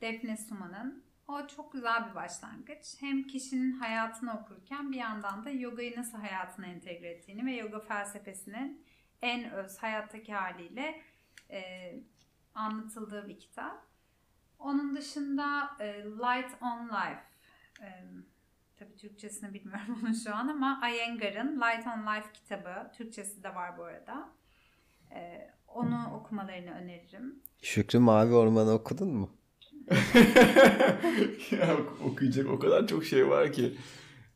[0.00, 2.94] Defne Suma'nın o çok güzel bir başlangıç.
[3.00, 8.84] Hem kişinin hayatını okurken bir yandan da yogayı nasıl hayatına entegre ettiğini ve yoga felsefesinin
[9.22, 11.02] en öz hayattaki haliyle
[11.50, 11.60] e,
[12.54, 13.86] anlatıldığı bir kitap.
[14.58, 17.22] Onun dışında e, Light on Life,
[17.82, 17.88] e,
[18.76, 23.78] tabii Türkçesini bilmiyorum onun şu an ama Iyengar'ın Light on Life kitabı, Türkçesi de var
[23.78, 24.32] bu arada.
[25.10, 27.42] E, onu okumalarını öneririm.
[27.62, 29.30] Şükrü Mavi Orman'ı okudun mu?
[31.50, 33.76] ya okuyacak o kadar çok şey var ki.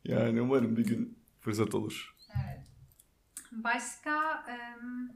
[0.03, 2.15] Yani umarım bir gün fırsat olur.
[2.35, 2.65] Evet.
[3.51, 5.09] Başka em,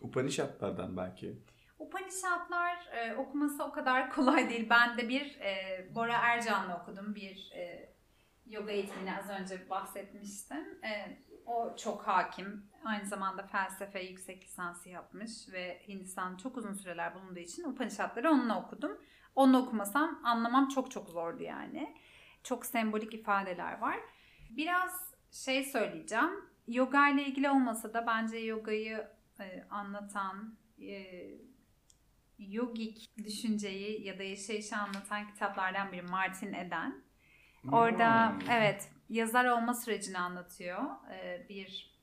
[0.00, 1.38] Upanishadlardan belki.
[1.78, 4.66] Upanishadlar e, okuması o kadar kolay değil.
[4.70, 7.14] Ben de bir e, Bora Ercan'la okudum.
[7.14, 7.94] Bir e,
[8.46, 10.84] yoga eğitimini az önce bahsetmiştim.
[10.84, 12.66] E, o çok hakim.
[12.84, 18.62] Aynı zamanda felsefe yüksek lisansı yapmış ve Hindistan çok uzun süreler bulunduğu için Upanishadları onunla
[18.66, 18.98] okudum.
[19.34, 21.94] Onu okumasam anlamam çok çok zordu yani.
[22.42, 23.96] Çok sembolik ifadeler var.
[24.50, 26.30] Biraz şey söyleyeceğim.
[26.68, 29.08] Yoga ile ilgili olmasa da bence yogayı
[29.40, 31.04] e, anlatan, e,
[32.38, 37.04] yogik düşünceyi ya da yaşayışı anlatan kitaplardan biri Martin Eden.
[37.72, 38.38] Orada Hmm.
[38.50, 40.82] evet yazar olma sürecini anlatıyor
[41.12, 41.94] e, bir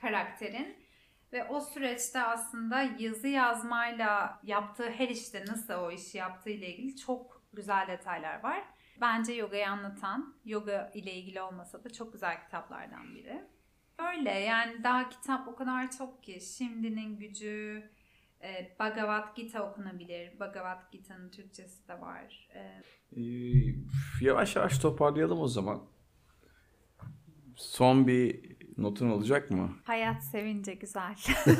[0.00, 0.85] karakterin.
[1.32, 6.96] Ve o süreçte aslında yazı yazmayla yaptığı her işte nasıl o işi yaptığı ile ilgili
[6.96, 8.64] çok güzel detaylar var.
[9.00, 13.44] Bence yogayı anlatan, yoga ile ilgili olmasa da çok güzel kitaplardan biri.
[13.98, 16.40] Öyle yani daha kitap o kadar çok ki.
[16.40, 17.90] Şimdinin gücü,
[18.42, 20.40] e, Bhagavad Gita okunabilir.
[20.40, 22.48] Bhagavad Gita'nın Türkçesi de var.
[22.54, 22.82] E,
[23.16, 23.74] Ee,
[24.20, 25.82] yavaş yavaş toparlayalım o zaman.
[27.56, 29.70] Son bir notun olacak mı?
[29.84, 31.16] hayat sevince güzel.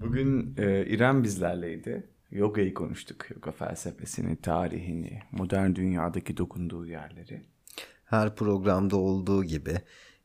[0.00, 2.10] Bugün e, İrem bizlerleydi.
[2.30, 3.30] Yogayı konuştuk.
[3.30, 7.42] Yoga felsefesini, tarihini, modern dünyadaki dokunduğu yerleri.
[8.04, 9.80] Her programda olduğu gibi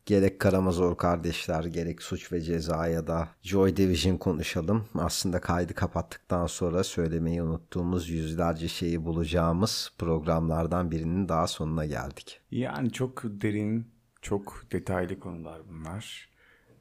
[0.05, 4.85] gerek Karamazov kardeşler gerek suç ve ceza ya da Joy Division konuşalım.
[4.95, 12.41] Aslında kaydı kapattıktan sonra söylemeyi unuttuğumuz yüzlerce şeyi bulacağımız programlardan birinin daha sonuna geldik.
[12.51, 13.87] Yani çok derin,
[14.21, 16.29] çok detaylı konular bunlar.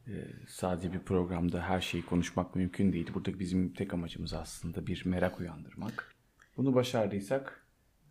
[0.09, 0.13] Ee,
[0.49, 3.11] sadece bir programda her şeyi konuşmak mümkün değil.
[3.15, 6.15] Burada bizim tek amacımız aslında bir merak uyandırmak.
[6.57, 7.61] Bunu başardıysak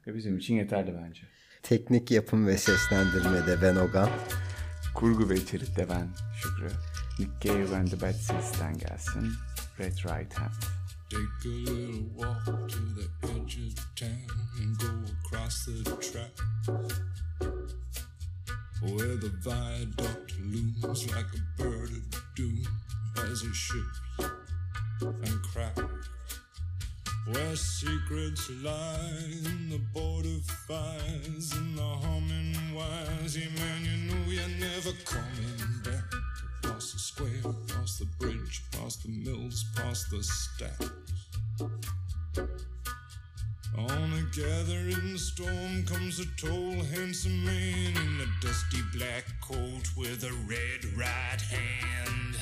[0.07, 1.21] Ve bizim için yeterli bence.
[1.63, 4.09] Teknik yapım ve seslendirmede Ben Ogan.
[4.93, 6.09] Kurgu ve içerikte ben
[6.41, 6.71] Şükrü.
[7.19, 9.33] Nick Cave and the Bad Seeds'ten gelsin.
[9.79, 10.51] Red Right Hand.
[11.09, 14.27] Take a little walk to the edge of town
[14.61, 14.87] and go
[15.25, 16.31] across the track
[18.81, 22.63] where the viaduct looms like a bird of doom
[23.17, 24.01] as it ships
[25.01, 26.12] and cracks.
[27.25, 28.99] Where secrets lie
[29.45, 33.37] in the border fires and the humming wires.
[33.37, 36.03] Yeah, man, you know you're never coming back.
[36.63, 40.91] Past the square, past the bridge, past the mills, past the stacks.
[43.77, 50.25] On a gathering storm comes a tall, handsome man in a dusty black coat with
[50.25, 52.35] a red right hand.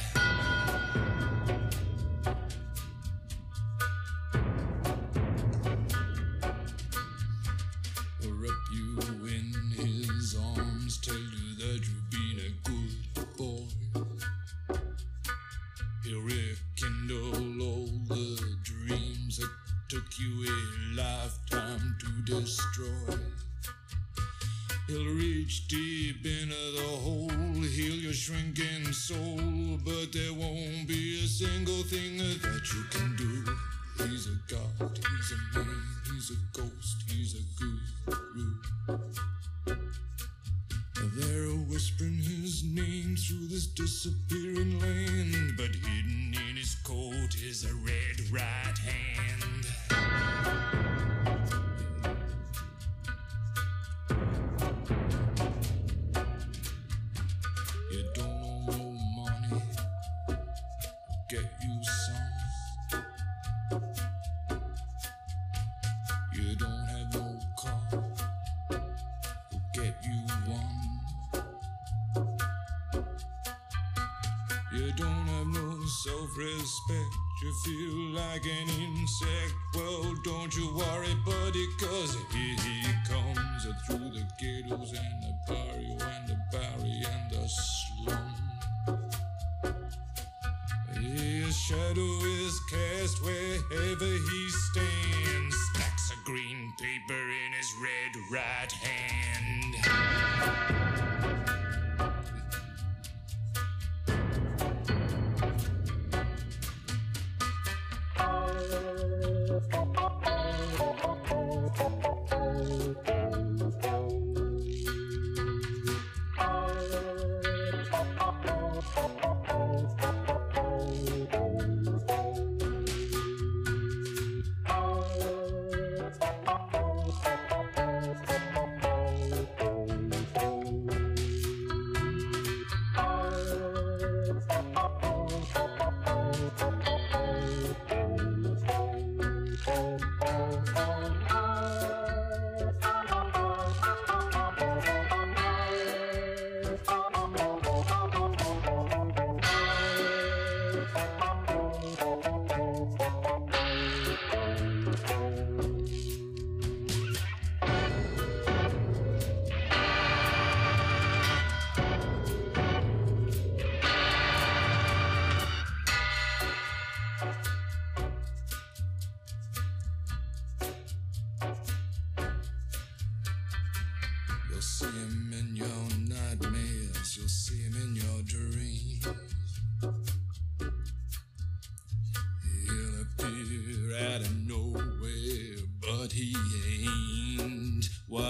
[76.03, 77.15] Self-respect.
[77.43, 79.53] You feel like an insect.
[79.75, 85.30] Well, don't you worry, buddy, cause here he comes uh, through the ghettos and the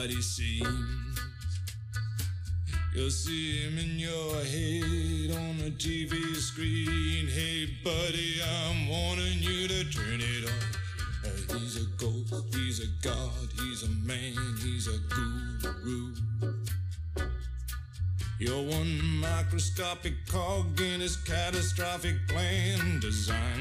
[0.09, 1.19] he seems.
[2.95, 7.27] You'll see him in your head on the TV screen.
[7.27, 10.81] Hey, buddy, I'm warning you to turn it off.
[11.53, 16.15] He's a ghost, he's a god, he's a man, he's a guru.
[18.39, 23.60] You're one microscopic cog in his catastrophic plan, designed